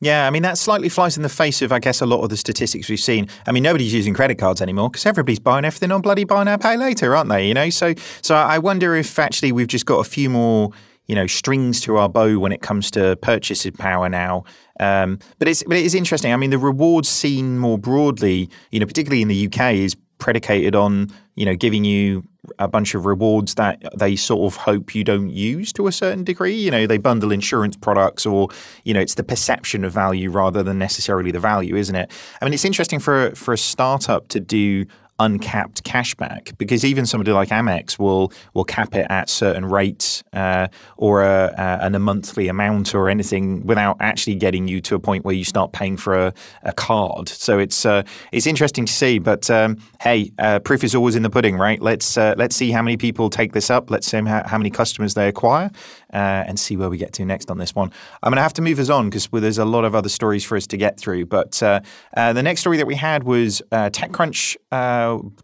[0.00, 2.30] Yeah, I mean that slightly flies in the face of, I guess, a lot of
[2.30, 3.28] the statistics we've seen.
[3.46, 6.56] I mean, nobody's using credit cards anymore because everybody's buying everything on bloody buy now,
[6.56, 7.48] pay later, aren't they?
[7.48, 10.70] You know, so so I wonder if actually we've just got a few more,
[11.06, 14.44] you know, strings to our bow when it comes to purchasing power now.
[14.78, 16.32] Um, but it's but it is interesting.
[16.32, 20.76] I mean, the rewards seen more broadly, you know, particularly in the UK, is predicated
[20.76, 22.24] on you know giving you
[22.58, 26.24] a bunch of rewards that they sort of hope you don't use to a certain
[26.24, 26.54] degree.
[26.54, 28.48] You know, they bundle insurance products, or
[28.84, 32.10] you know, it's the perception of value rather than necessarily the value, isn't it?
[32.40, 34.86] I mean, it's interesting for for a startup to do
[35.18, 40.68] uncapped cashback because even somebody like Amex will will cap it at certain rates uh,
[40.96, 45.00] or a, a, and a monthly amount or anything without actually getting you to a
[45.00, 47.28] point where you start paying for a, a card.
[47.28, 48.02] So it's uh,
[48.32, 49.18] it's interesting to see.
[49.18, 51.80] But um, hey, uh, proof is always in the pudding, right?
[51.80, 53.90] Let's uh, let's see how many people take this up.
[53.90, 55.70] Let's see how, how many customers they acquire,
[56.12, 57.92] uh, and see where we get to next on this one.
[58.22, 60.44] I'm going to have to move us on because there's a lot of other stories
[60.44, 61.26] for us to get through.
[61.26, 61.80] But uh,
[62.14, 64.56] the next story that we had was TechCrunch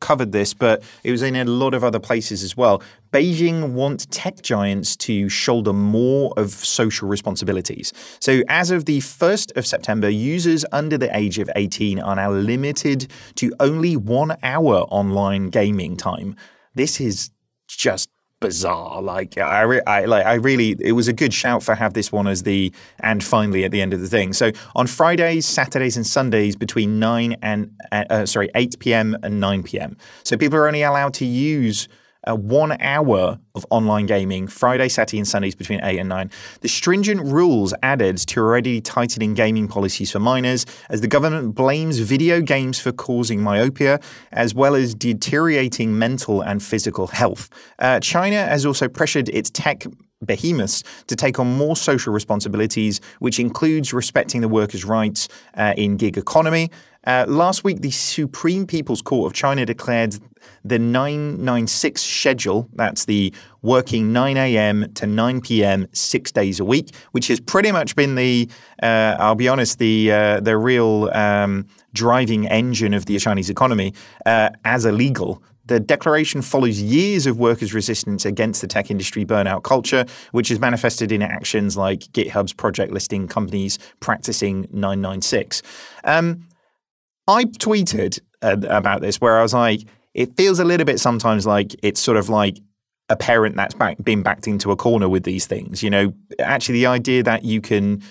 [0.01, 2.83] covered this, but it was in a lot of other places as well.
[3.15, 7.93] Beijing want tech giants to shoulder more of social responsibilities.
[8.19, 12.33] So, as of the 1st of September, users under the age of 18 are now
[12.33, 16.35] limited to only one hour online gaming time.
[16.75, 17.31] This is
[17.69, 19.01] just bizarre.
[19.01, 22.13] Like I, re- I, like I really, it was a good shout for have this
[22.13, 24.33] one as the and finally at the end of the thing.
[24.33, 29.17] So on Fridays, Saturdays, and Sundays between nine and uh, sorry eight p.m.
[29.23, 29.97] and nine p.m.
[30.25, 31.89] So people are only allowed to use
[32.29, 36.31] uh, one hour of online gaming Friday, Saturday, and Sundays between 8 and 9.
[36.61, 41.99] The stringent rules added to already tightening gaming policies for minors as the government blames
[41.99, 44.01] video games for causing myopia
[44.33, 47.49] as well as deteriorating mental and physical health.
[47.79, 49.87] Uh, China has also pressured its tech
[50.25, 55.97] behemoths to take on more social responsibilities, which includes respecting the workers' rights uh, in
[55.97, 56.71] gig economy.
[57.07, 60.19] Uh, last week, the Supreme People's Court of China declared
[60.65, 64.93] the 996 schedule, that's the working 9 a.m.
[64.95, 65.87] to 9 p.m.
[65.93, 68.49] six days a week, which has pretty much been the,
[68.83, 73.95] uh, I'll be honest, the, uh, the real um, driving engine of the Chinese economy
[74.27, 79.63] uh, as illegal the declaration follows years of workers' resistance against the tech industry burnout
[79.63, 85.63] culture, which is manifested in actions like GitHub's project listing companies practicing 996.
[86.05, 86.47] Um,
[87.27, 89.81] I tweeted uh, about this where I was like,
[90.13, 92.59] it feels a little bit sometimes like it's sort of like
[93.09, 95.83] a parent that's back, been backed into a corner with these things.
[95.83, 98.03] You know, actually, the idea that you can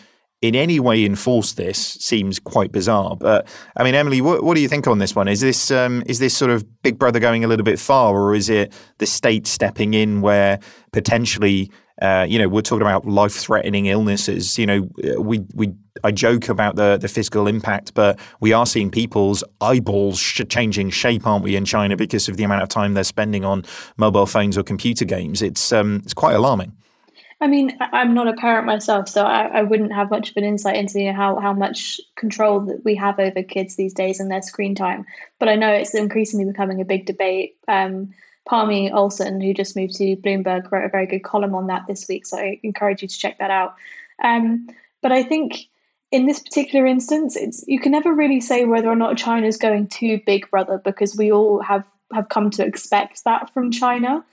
[0.42, 3.16] in any way enforce this seems quite bizarre.
[3.16, 3.48] But
[3.78, 5.30] I mean, Emily, what, what do you think on this one?
[5.30, 8.36] Is this um, is this sort of Big Brother going a little bit far, or
[8.36, 10.60] is it the state stepping in where
[10.92, 11.72] potentially?
[12.04, 14.60] Uh, you know, we're talking about life-threatening illnesses.
[14.60, 14.90] You know,
[15.20, 20.20] we we I joke about the the physical impact, but we are seeing people's eyeballs
[20.20, 23.46] sh- changing shape, aren't we, in China because of the amount of time they're spending
[23.46, 23.64] on
[23.96, 25.42] mobile phones or computer games?
[25.42, 26.74] It's um, it's quite alarming.
[27.40, 30.46] I mean, I'm not a parent myself, so I, I wouldn't have much of an
[30.46, 34.42] insight into how, how much control that we have over kids these days and their
[34.42, 35.06] screen time.
[35.40, 37.58] But I know it's increasingly becoming a big debate.
[37.68, 38.14] Um,
[38.50, 42.08] Parmy Olson, who just moved to Bloomberg, wrote a very good column on that this
[42.08, 43.76] week, so I encourage you to check that out.
[44.24, 44.68] Um,
[45.02, 45.68] but I think
[46.12, 49.58] in this particular instance, it's you can never really say whether or not China is
[49.58, 54.24] going too Big Brother because we all have have come to expect that from China.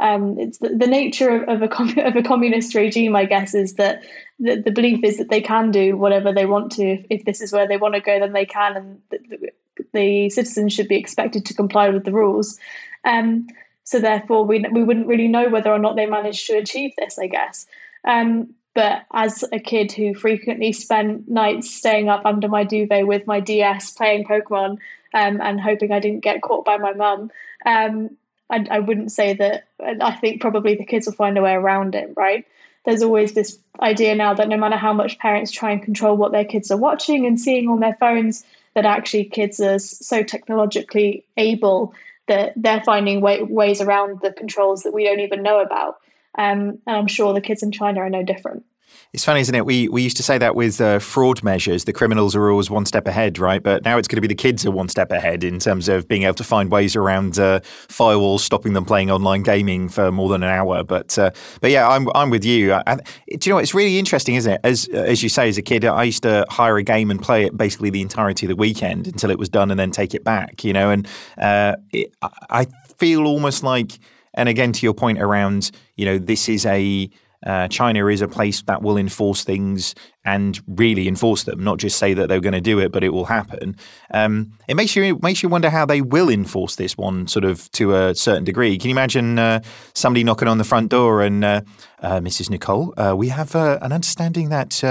[0.00, 3.74] Um, it's the, the nature of, of, a of a communist regime, I guess, is
[3.74, 4.02] that
[4.38, 6.84] the, the belief is that they can do whatever they want to.
[6.84, 9.50] If, if this is where they want to go, then they can, and the,
[9.92, 12.58] the citizens should be expected to comply with the rules.
[13.04, 13.46] Um,
[13.84, 17.18] so therefore, we we wouldn't really know whether or not they managed to achieve this,
[17.18, 17.66] I guess.
[18.04, 23.26] Um, but as a kid who frequently spent nights staying up under my duvet with
[23.26, 24.78] my DS playing Pokemon
[25.14, 27.30] um, and hoping I didn't get caught by my mum,
[27.64, 28.16] um,
[28.50, 29.64] I, I wouldn't say that.
[29.80, 32.44] I think probably the kids will find a way around it, right?
[32.84, 36.32] There's always this idea now that no matter how much parents try and control what
[36.32, 41.24] their kids are watching and seeing on their phones, that actually kids are so technologically
[41.36, 41.94] able
[42.26, 45.96] that they're finding way, ways around the controls that we don't even know about.
[46.36, 48.64] Um, and I'm sure the kids in China are no different.
[49.14, 49.64] It's funny, isn't it?
[49.64, 52.84] We we used to say that with uh, fraud measures, the criminals are always one
[52.84, 53.62] step ahead, right?
[53.62, 56.08] But now it's going to be the kids are one step ahead in terms of
[56.08, 60.28] being able to find ways around uh, firewalls, stopping them playing online gaming for more
[60.28, 60.82] than an hour.
[60.82, 62.72] But uh, but yeah, I'm I'm with you.
[62.72, 63.62] I, do you know what?
[63.62, 64.60] It's really interesting, isn't it?
[64.64, 67.44] As as you say, as a kid, I used to hire a game and play
[67.44, 70.24] it basically the entirety of the weekend until it was done, and then take it
[70.24, 70.64] back.
[70.64, 71.06] You know, and
[71.38, 72.12] uh, it,
[72.50, 72.66] I
[72.96, 73.92] feel almost like,
[74.34, 77.08] and again to your point around, you know, this is a
[77.44, 81.98] uh, China is a place that will enforce things and really enforce them, not just
[81.98, 83.76] say that they're going to do it, but it will happen.
[84.10, 87.44] Um, it makes you it makes you wonder how they will enforce this one, sort
[87.44, 88.78] of to a certain degree.
[88.78, 89.60] Can you imagine uh,
[89.92, 91.60] somebody knocking on the front door and uh,
[92.00, 92.48] uh Mrs.
[92.48, 94.82] Nicolle, uh, we have uh, an understanding that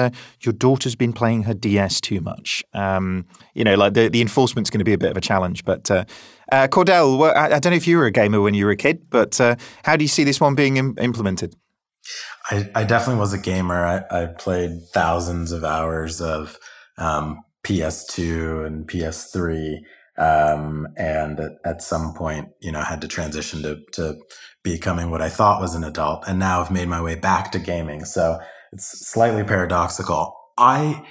[0.42, 2.64] your daughter's been playing her DS too much.
[2.74, 5.66] Um, you know, like the the enforcement's going to be a bit of a challenge,
[5.66, 5.90] but.
[6.52, 8.76] Cordel, well, I, I, don't know if you were a gamer when you were a
[8.76, 9.40] kid, but
[9.84, 11.56] how do you see this one being Im- implemented?
[12.50, 13.86] I, I definitely was a gamer.
[13.86, 16.58] I, I played thousands of hours of
[16.98, 19.80] um, PS2 and PS3.
[20.16, 24.20] Um, and at, at, some point, you know, had to transition to, to
[24.62, 26.26] becoming what I thought was an adult.
[26.28, 28.06] And now I've made my way back to gaming.
[28.06, 28.40] So
[28.72, 30.36] it's slightly paradoxical.
[30.56, 31.04] I,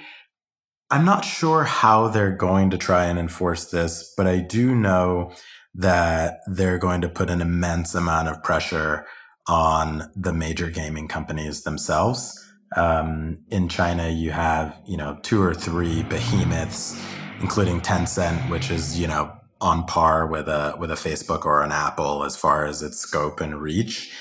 [0.89, 5.33] I'm not sure how they're going to try and enforce this, but I do know
[5.75, 9.05] that they're going to put an immense amount of pressure
[9.47, 12.39] on the major gaming companies themselves.
[12.75, 16.99] Um, in China, you have, you know, two or three behemoths,
[17.41, 21.71] including Tencent, which is, you know, on par with a, with a Facebook or an
[21.71, 24.11] Apple as far as its scope and reach.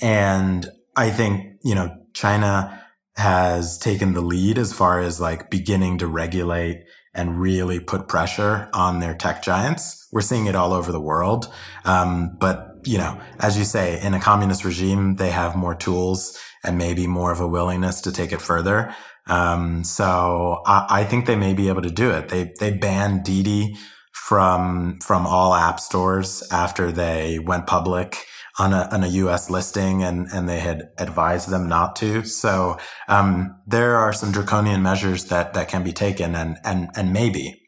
[0.00, 2.82] And I think, you know, China
[3.16, 8.68] has taken the lead as far as like beginning to regulate and really put pressure
[8.72, 10.08] on their tech giants.
[10.12, 11.52] We're seeing it all over the world.
[11.84, 16.38] Um, but you know, as you say, in a communist regime, they have more tools
[16.64, 18.94] and maybe more of a willingness to take it further.
[19.26, 22.28] Um, so I, I, think they may be able to do it.
[22.28, 23.76] They they banned Didi
[24.12, 28.26] from from all app stores after they went public
[28.58, 29.48] on a on a U.S.
[29.48, 32.24] listing, and and they had advised them not to.
[32.24, 37.12] So um, there are some draconian measures that that can be taken, and and and
[37.12, 37.58] maybe.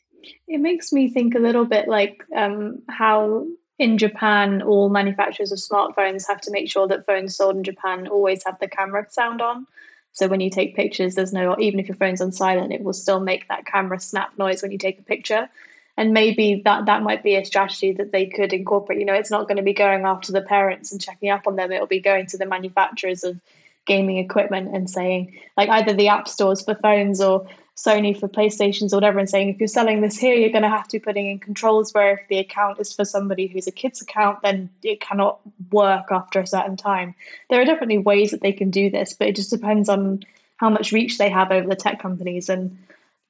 [0.49, 3.47] It makes me think a little bit like um, how
[3.79, 8.07] in Japan, all manufacturers of smartphones have to make sure that phones sold in Japan
[8.07, 9.67] always have the camera sound on.
[10.13, 12.93] So when you take pictures, there's no, even if your phone's on silent, it will
[12.93, 15.49] still make that camera snap noise when you take a picture.
[15.97, 19.01] And maybe that that might be a strategy that they could incorporate.
[19.01, 21.57] You know, it's not going to be going after the parents and checking up on
[21.57, 21.73] them.
[21.73, 23.41] It'll be going to the manufacturers of
[23.87, 28.93] gaming equipment and saying, like either the app stores for phones or Sony for PlayStations
[28.93, 31.05] or whatever and saying if you're selling this here, you're going to have to be
[31.05, 34.71] putting in controls where if the account is for somebody who's a kid's account, then
[34.83, 35.41] it cannot
[35.73, 37.15] work after a certain time.
[37.51, 40.23] There are definitely ways that they can do this, but it just depends on
[40.57, 42.49] how much reach they have over the tech companies.
[42.49, 42.79] And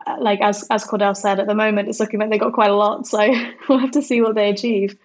[0.07, 2.71] uh, like as as Cordel said, at the moment it's looking like they got quite
[2.71, 3.19] a lot, so
[3.69, 4.97] we'll have to see what they achieve.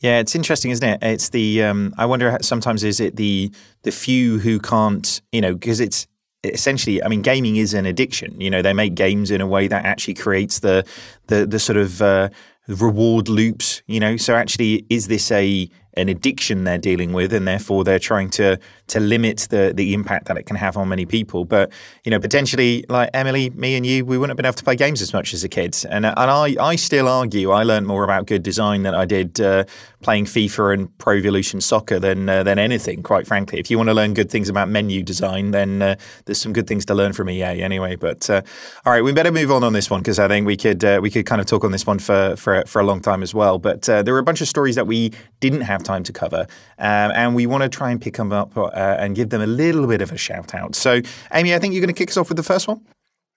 [0.00, 0.98] Yeah, it's interesting, isn't it?
[1.02, 3.50] It's the um, I wonder sometimes is it the
[3.82, 6.06] the few who can't, you know, because it's
[6.52, 8.40] essentially, I mean, gaming is an addiction.
[8.40, 10.84] You know, they make games in a way that actually creates the
[11.28, 12.28] the the sort of uh,
[12.68, 13.82] reward loops.
[13.86, 17.98] You know, so actually, is this a an addiction they're dealing with, and therefore they're
[17.98, 21.44] trying to to limit the the impact that it can have on many people.
[21.44, 21.72] But
[22.04, 24.76] you know, potentially, like Emily, me, and you, we wouldn't have been able to play
[24.76, 25.76] games as much as a kid.
[25.88, 29.40] And and I I still argue I learned more about good design than I did
[29.40, 29.64] uh,
[30.02, 33.02] playing FIFA and Pro Evolution Soccer than uh, than anything.
[33.02, 36.40] Quite frankly, if you want to learn good things about menu design, then uh, there's
[36.40, 37.96] some good things to learn from EA anyway.
[37.96, 38.42] But uh,
[38.84, 41.00] all right, we better move on on this one because I think we could uh,
[41.02, 43.34] we could kind of talk on this one for for for a long time as
[43.34, 43.58] well.
[43.58, 46.46] But uh, there were a bunch of stories that we didn't have time to cover,
[46.78, 49.46] um, and we want to try and pick them up uh, and give them a
[49.46, 50.74] little bit of a shout out.
[50.74, 51.00] So,
[51.32, 52.80] Amy, I think you're going to kick us off with the first one.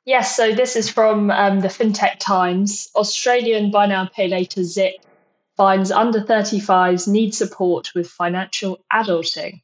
[0.06, 2.90] Yes, so this is from um, the FinTech Times.
[2.96, 4.96] Australian buy now, pay later Zip
[5.56, 9.62] finds under 35s need support with financial adulting.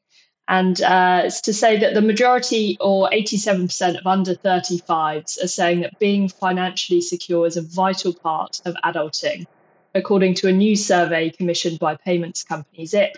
[0.48, 5.82] And uh, it's to say that the majority, or 87% of under 35s, are saying
[5.82, 9.48] that being financially secure is a vital part of adulting
[9.96, 13.18] according to a new survey commissioned by payments company Zip.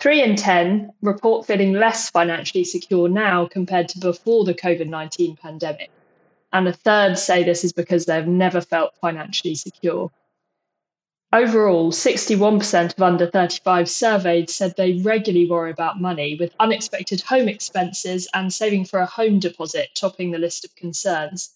[0.00, 5.36] Three in 10 report feeling less financially secure now compared to before the COVID 19
[5.36, 5.90] pandemic.
[6.54, 10.10] And a third say this is because they've never felt financially secure.
[11.32, 17.46] Overall, 61% of under 35 surveyed said they regularly worry about money, with unexpected home
[17.46, 21.50] expenses and saving for a home deposit topping the list of concerns.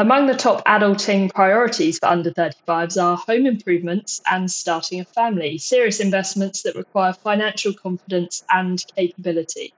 [0.00, 5.58] Among the top adulting priorities for under 35s are home improvements and starting a family,
[5.58, 9.74] serious investments that require financial confidence and capability.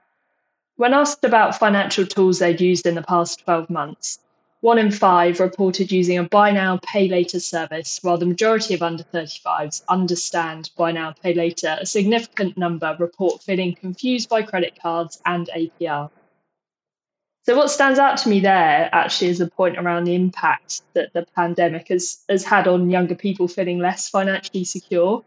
[0.77, 4.19] When asked about financial tools they'd used in the past 12 months,
[4.61, 8.81] one in five reported using a buy now, pay later service, while the majority of
[8.81, 11.75] under 35s understand buy now, pay later.
[11.81, 16.09] A significant number report feeling confused by credit cards and APR.
[17.45, 21.11] So, what stands out to me there actually is a point around the impact that
[21.11, 25.21] the pandemic has, has had on younger people feeling less financially secure.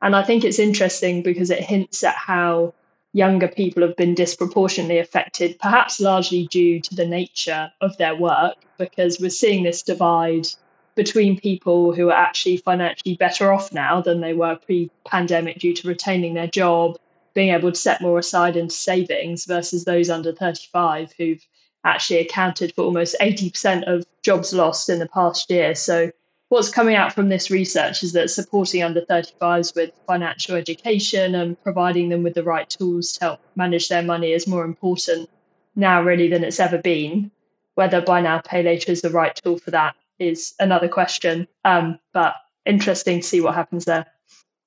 [0.00, 2.72] And I think it's interesting because it hints at how
[3.12, 8.56] younger people have been disproportionately affected, perhaps largely due to the nature of their work,
[8.78, 10.48] because we're seeing this divide
[10.94, 15.74] between people who are actually financially better off now than they were pre pandemic due
[15.74, 16.96] to retaining their job,
[17.34, 21.46] being able to set more aside into savings versus those under 35 who've
[21.84, 25.74] actually accounted for almost 80% of jobs lost in the past year.
[25.74, 26.10] So,
[26.48, 31.60] what's coming out from this research is that supporting under 35s with financial education and
[31.62, 35.28] providing them with the right tools to help manage their money is more important
[35.76, 37.30] now, really, than it's ever been.
[37.74, 41.46] Whether buy now, pay later is the right tool for that is another question.
[41.64, 44.06] Um, but interesting to see what happens there.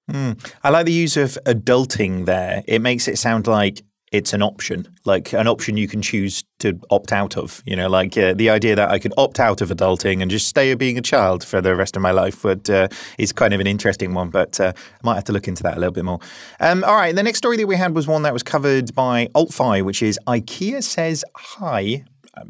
[0.10, 0.54] Mm.
[0.64, 2.64] I like the use of adulting there.
[2.68, 6.78] It makes it sound like it's an option, like an option you can choose to
[6.90, 7.64] opt out of.
[7.66, 10.48] You know, like uh, the idea that I could opt out of adulting and just
[10.48, 13.62] stay being a child for the rest of my life would, uh, is kind of
[13.62, 16.04] an interesting one, but uh, I might have to look into that a little bit
[16.04, 16.20] more.
[16.60, 19.28] Um, all right, the next story that we had was one that was covered by
[19.34, 22.04] AltFi, which is IKEA says hi.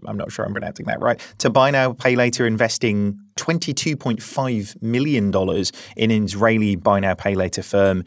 [0.05, 1.20] I'm not sure I'm pronouncing that right.
[1.39, 5.34] To buy now, pay later, investing $22.5 million
[5.97, 8.03] in Israeli buy now, pay later firm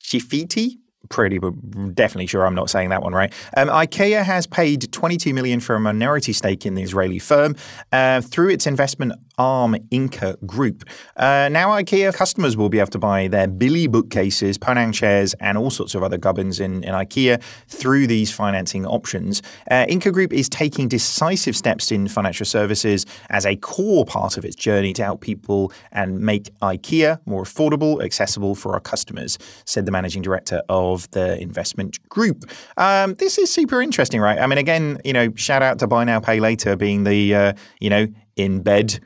[0.00, 1.52] Chifiti pretty but
[1.94, 3.32] definitely sure I'm not saying that one right.
[3.56, 7.56] Um, IKEA has paid 22 million for a minority stake in the Israeli firm
[7.92, 10.84] uh, through its investment arm Ingka Group.
[11.16, 15.58] Uh, now IKEA customers will be able to buy their Billy bookcases, Poäng chairs, and
[15.58, 19.42] all sorts of other gubbins in, in IKEA through these financing options.
[19.70, 24.44] Uh, Ingka Group is taking decisive steps in financial services as a core part of
[24.44, 29.86] its journey to help people and make IKEA more affordable, accessible for our customers, said
[29.86, 32.44] the managing director of of the investment group.
[32.76, 34.38] Um, this is super interesting, right?
[34.38, 37.52] I mean, again, you know, shout out to Buy Now, Pay Later being the, uh,
[37.80, 38.06] you know,
[38.36, 39.00] in bed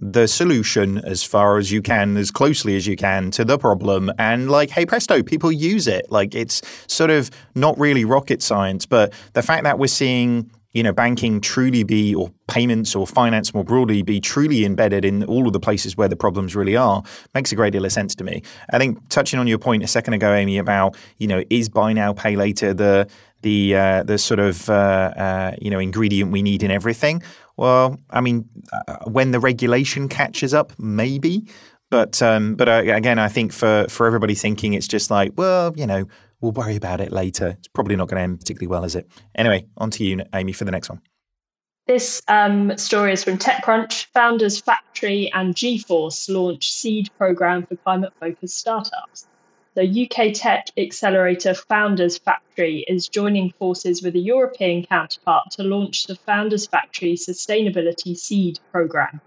[0.00, 4.12] the solution as far as you can, as closely as you can to the problem.
[4.18, 6.10] And like, hey presto, people use it.
[6.10, 10.82] Like it's sort of not really rocket science, but the fact that we're seeing you
[10.82, 15.46] know, banking truly be, or payments or finance more broadly, be truly embedded in all
[15.46, 17.02] of the places where the problems really are,
[17.34, 18.42] makes a great deal of sense to me.
[18.70, 21.92] I think touching on your point a second ago, Amy, about you know, is buy
[21.92, 23.08] now pay later the
[23.42, 24.72] the uh, the sort of uh,
[25.16, 27.22] uh, you know ingredient we need in everything?
[27.58, 31.46] Well, I mean, uh, when the regulation catches up, maybe.
[31.90, 35.72] But um, but uh, again, I think for for everybody thinking it's just like, well,
[35.76, 36.06] you know,
[36.40, 37.56] We'll worry about it later.
[37.58, 39.10] It's probably not going to end particularly well, is it?
[39.34, 41.00] Anyway, on to you, Amy, for the next one.
[41.86, 44.06] This um, story is from TechCrunch.
[44.12, 49.26] Founders Factory and G-Force launch seed program for climate focused startups.
[49.78, 56.08] The UK tech accelerator Founders Factory is joining forces with a European counterpart to launch
[56.08, 59.20] the Founders Factory Sustainability Seed Programme.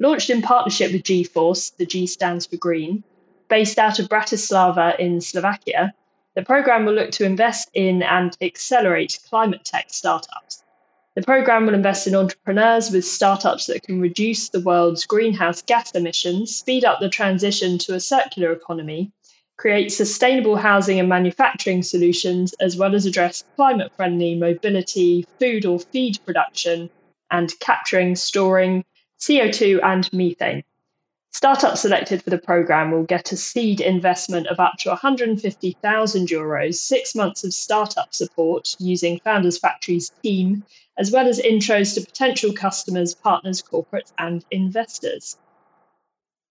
[0.00, 3.04] Launched in partnership with G-Force, the G stands for Green,
[3.48, 5.94] based out of Bratislava in Slovakia,
[6.34, 10.64] the programme will look to invest in and accelerate climate tech startups.
[11.14, 15.92] The programme will invest in entrepreneurs with startups that can reduce the world's greenhouse gas
[15.92, 19.12] emissions, speed up the transition to a circular economy,
[19.58, 25.78] create sustainable housing and manufacturing solutions, as well as address climate friendly mobility, food or
[25.78, 26.88] feed production,
[27.30, 28.84] and capturing, storing
[29.20, 30.62] CO2 and methane.
[31.32, 36.74] Startups selected for the programme will get a seed investment of up to 150,000 euros,
[36.76, 40.64] six months of startup support using Founders Factory's team,
[40.96, 45.36] as well as intros to potential customers, partners, corporates, and investors.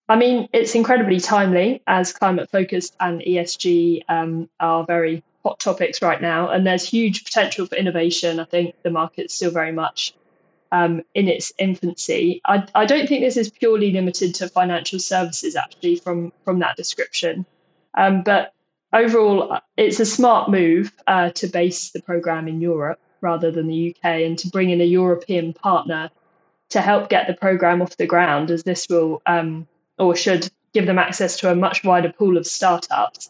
[0.09, 6.01] I mean, it's incredibly timely as climate focused and ESG um, are very hot topics
[6.01, 8.39] right now, and there's huge potential for innovation.
[8.39, 10.13] I think the market's still very much
[10.71, 12.41] um, in its infancy.
[12.45, 16.77] I, I, don't think this is purely limited to financial services, actually, from from that
[16.77, 17.45] description.
[17.95, 18.53] Um, but
[18.93, 23.95] overall, it's a smart move uh, to base the program in Europe rather than the
[23.95, 26.09] UK, and to bring in a European partner
[26.69, 30.85] to help get the program off the ground, as this will um, or should give
[30.85, 33.29] them access to a much wider pool of startups,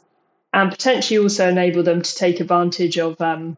[0.53, 3.57] and potentially also enable them to take advantage of um,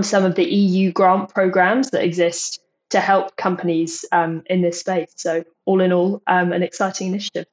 [0.00, 2.60] some of the EU grant programs that exist
[2.90, 5.12] to help companies um, in this space.
[5.16, 7.46] So, all in all, um, an exciting initiative.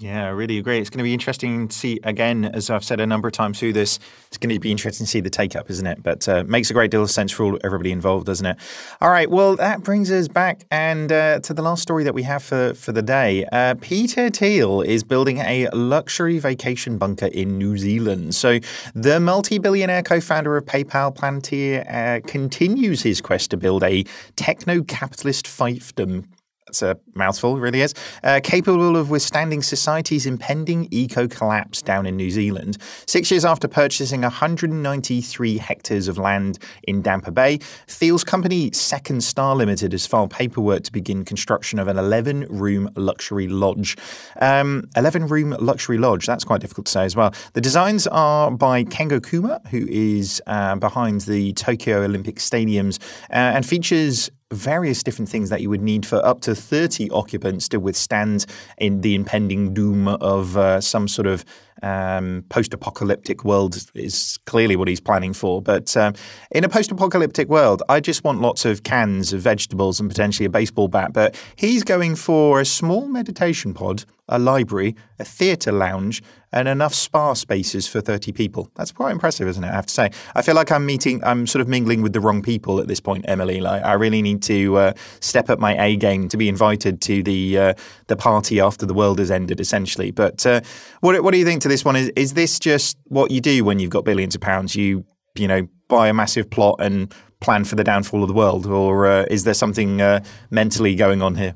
[0.00, 0.78] Yeah, I really agree.
[0.78, 3.60] It's going to be interesting to see, again, as I've said a number of times
[3.60, 3.98] through this,
[4.28, 6.02] it's going to be interesting to see the take up, isn't it?
[6.02, 8.56] But uh, makes a great deal of sense for all, everybody involved, doesn't it?
[9.02, 12.22] All right, well, that brings us back and uh, to the last story that we
[12.22, 13.44] have for, for the day.
[13.52, 18.34] Uh, Peter Thiel is building a luxury vacation bunker in New Zealand.
[18.34, 18.58] So
[18.94, 24.04] the multi billionaire co founder of PayPal, Palantir, uh, continues his quest to build a
[24.36, 26.24] techno capitalist fiefdom
[26.70, 27.94] that's a mouthful, really is.
[28.22, 32.78] Uh, capable of withstanding society's impending eco collapse down in New Zealand.
[33.06, 37.58] Six years after purchasing 193 hectares of land in Dampier Bay,
[37.88, 42.88] Thiel's company Second Star Limited has filed paperwork to begin construction of an 11 room
[42.94, 43.96] luxury lodge.
[44.40, 47.34] Um, 11 room luxury lodge, that's quite difficult to say as well.
[47.54, 53.56] The designs are by Kengo Kuma, who is uh, behind the Tokyo Olympic Stadiums, uh,
[53.56, 57.78] and features various different things that you would need for up to 30 occupants to
[57.78, 58.46] withstand
[58.78, 61.44] in the impending doom of uh, some sort of
[61.82, 65.62] um, post-apocalyptic world is clearly what he's planning for.
[65.62, 66.14] But um,
[66.50, 70.50] in a post-apocalyptic world, I just want lots of cans of vegetables and potentially a
[70.50, 71.12] baseball bat.
[71.12, 76.22] But he's going for a small meditation pod, a library, a theatre lounge,
[76.52, 78.70] and enough spa spaces for 30 people.
[78.74, 79.68] That's quite impressive, isn't it?
[79.68, 80.10] I have to say.
[80.34, 83.00] I feel like I'm meeting, I'm sort of mingling with the wrong people at this
[83.00, 83.60] point, Emily.
[83.60, 87.22] Like, I really need to uh, step up my A game to be invited to
[87.22, 87.74] the uh,
[88.08, 90.10] the party after the world has ended, essentially.
[90.10, 90.60] But uh,
[91.00, 91.96] what what do you think to this one?
[91.96, 94.76] Is is this just what you do when you've got billions of pounds?
[94.76, 95.04] You
[95.36, 99.06] you know buy a massive plot and plan for the downfall of the world, or
[99.06, 101.54] uh, is there something uh, mentally going on here?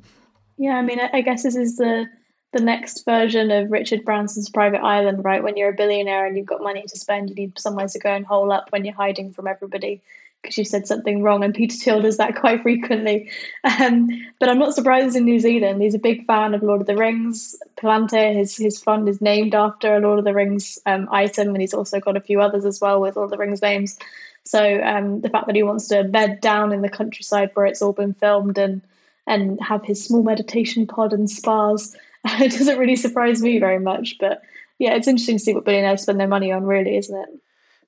[0.56, 2.06] Yeah, I mean, I guess this is the
[2.52, 5.42] the next version of Richard Branson's Private Island, right?
[5.42, 8.10] When you're a billionaire and you've got money to spend, you need somewhere to go
[8.10, 10.00] and hole up when you're hiding from everybody
[10.45, 11.42] because you said something wrong.
[11.42, 13.30] And Peter Thiel does that quite frequently.
[13.64, 15.82] Um, but I'm not surprised in New Zealand.
[15.82, 17.57] He's a big fan of Lord of the Rings.
[17.76, 21.61] Palantir, his his fund is named after a Lord of the Rings um, item, and
[21.61, 23.99] he's also got a few others as well with Lord of the Rings names.
[24.45, 27.80] So um, the fact that he wants to bed down in the countryside where it's
[27.80, 28.82] all been filmed and
[29.26, 34.16] and have his small meditation pod and spas it doesn't really surprise me very much.
[34.18, 34.42] But
[34.78, 37.28] yeah, it's interesting to see what billionaires spend their money on, really, isn't it?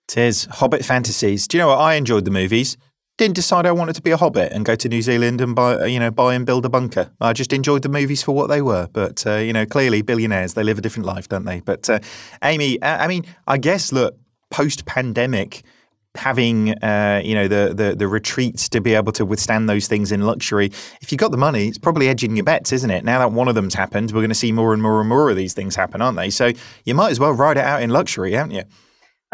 [0.09, 0.45] It is.
[0.45, 1.49] Hobbit fantasies.
[1.49, 1.79] Do you know what?
[1.79, 2.77] I enjoyed the movies.
[3.19, 5.87] Didn't decide I wanted to be a hobbit and go to New Zealand and buy,
[5.87, 7.11] you know, buy and build a bunker.
[7.21, 8.89] I just enjoyed the movies for what they were.
[8.93, 11.61] But uh, you know, clearly billionaires they live a different life, don't they?
[11.61, 11.99] But uh,
[12.45, 14.17] Amy, I mean, I guess look,
[14.51, 15.63] post pandemic,
[16.15, 20.13] having uh, you know the, the the retreats to be able to withstand those things
[20.13, 20.67] in luxury.
[21.01, 23.03] If you've got the money, it's probably edging your bets, isn't it?
[23.03, 25.31] Now that one of them's happened, we're going to see more and more and more
[25.31, 26.31] of these things happen, aren't they?
[26.31, 26.53] So
[26.85, 28.65] you might as well ride it out in luxury, haven't you?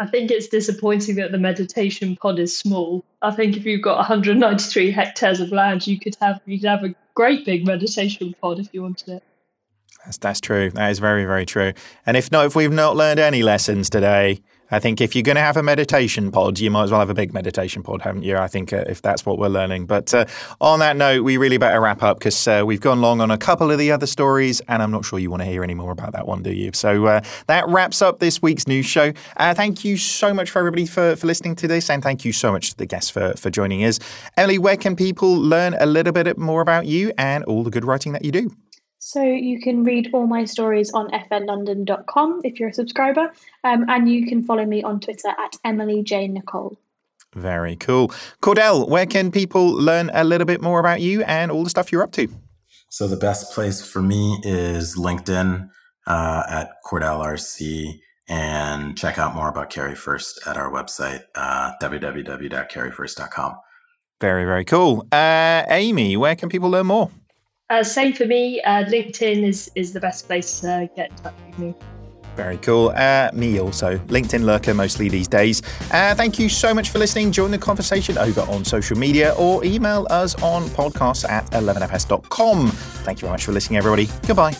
[0.03, 3.05] I think it's disappointing that the meditation pod is small.
[3.21, 6.83] I think if you've got 193 hectares of land, you could have you could have
[6.83, 9.23] a great big meditation pod if you wanted it.
[10.03, 10.71] That's that's true.
[10.71, 11.71] That is very very true.
[12.05, 14.41] And if not, if we've not learned any lessons today,
[14.71, 17.09] I think if you're going to have a meditation pod, you might as well have
[17.09, 18.37] a big meditation pod, haven't you?
[18.37, 19.85] I think uh, if that's what we're learning.
[19.85, 20.25] But uh,
[20.61, 23.37] on that note, we really better wrap up because uh, we've gone long on a
[23.37, 25.91] couple of the other stories, and I'm not sure you want to hear any more
[25.91, 26.71] about that one, do you?
[26.73, 29.13] So uh, that wraps up this week's news show.
[29.37, 32.31] Uh, thank you so much for everybody for, for listening to this, and thank you
[32.33, 33.99] so much to the guests for, for joining us.
[34.37, 37.85] Emily, where can people learn a little bit more about you and all the good
[37.85, 38.49] writing that you do?
[39.05, 43.33] So you can read all my stories on fnlondon.com if you're a subscriber,
[43.65, 46.77] um, and you can follow me on Twitter at Emily J Nicolle.
[47.35, 48.13] Very cool.
[48.41, 51.91] Cordel, where can people learn a little bit more about you and all the stuff
[51.91, 52.29] you're up to?
[52.87, 55.69] So the best place for me is LinkedIn
[56.07, 57.99] uh, at Cordel RC
[58.29, 63.55] and check out more about Carry1st at our website, uh, www.carry1st.com.
[64.21, 65.05] Very, very cool.
[65.11, 67.11] Uh, Amy, where can people learn more?
[67.73, 68.61] Uh, same for me.
[68.61, 71.75] Uh, LinkedIn is is the best place to get in touch with me.
[72.35, 72.89] Very cool.
[72.89, 73.97] Uh, me also.
[73.97, 75.61] LinkedIn lurker mostly these days.
[75.91, 77.31] Uh, thank you so much for listening.
[77.31, 82.67] Join the conversation over on social media or email us on podcasts at 11fs.com.
[82.67, 84.07] Thank you very much for listening, everybody.
[84.27, 84.53] Goodbye.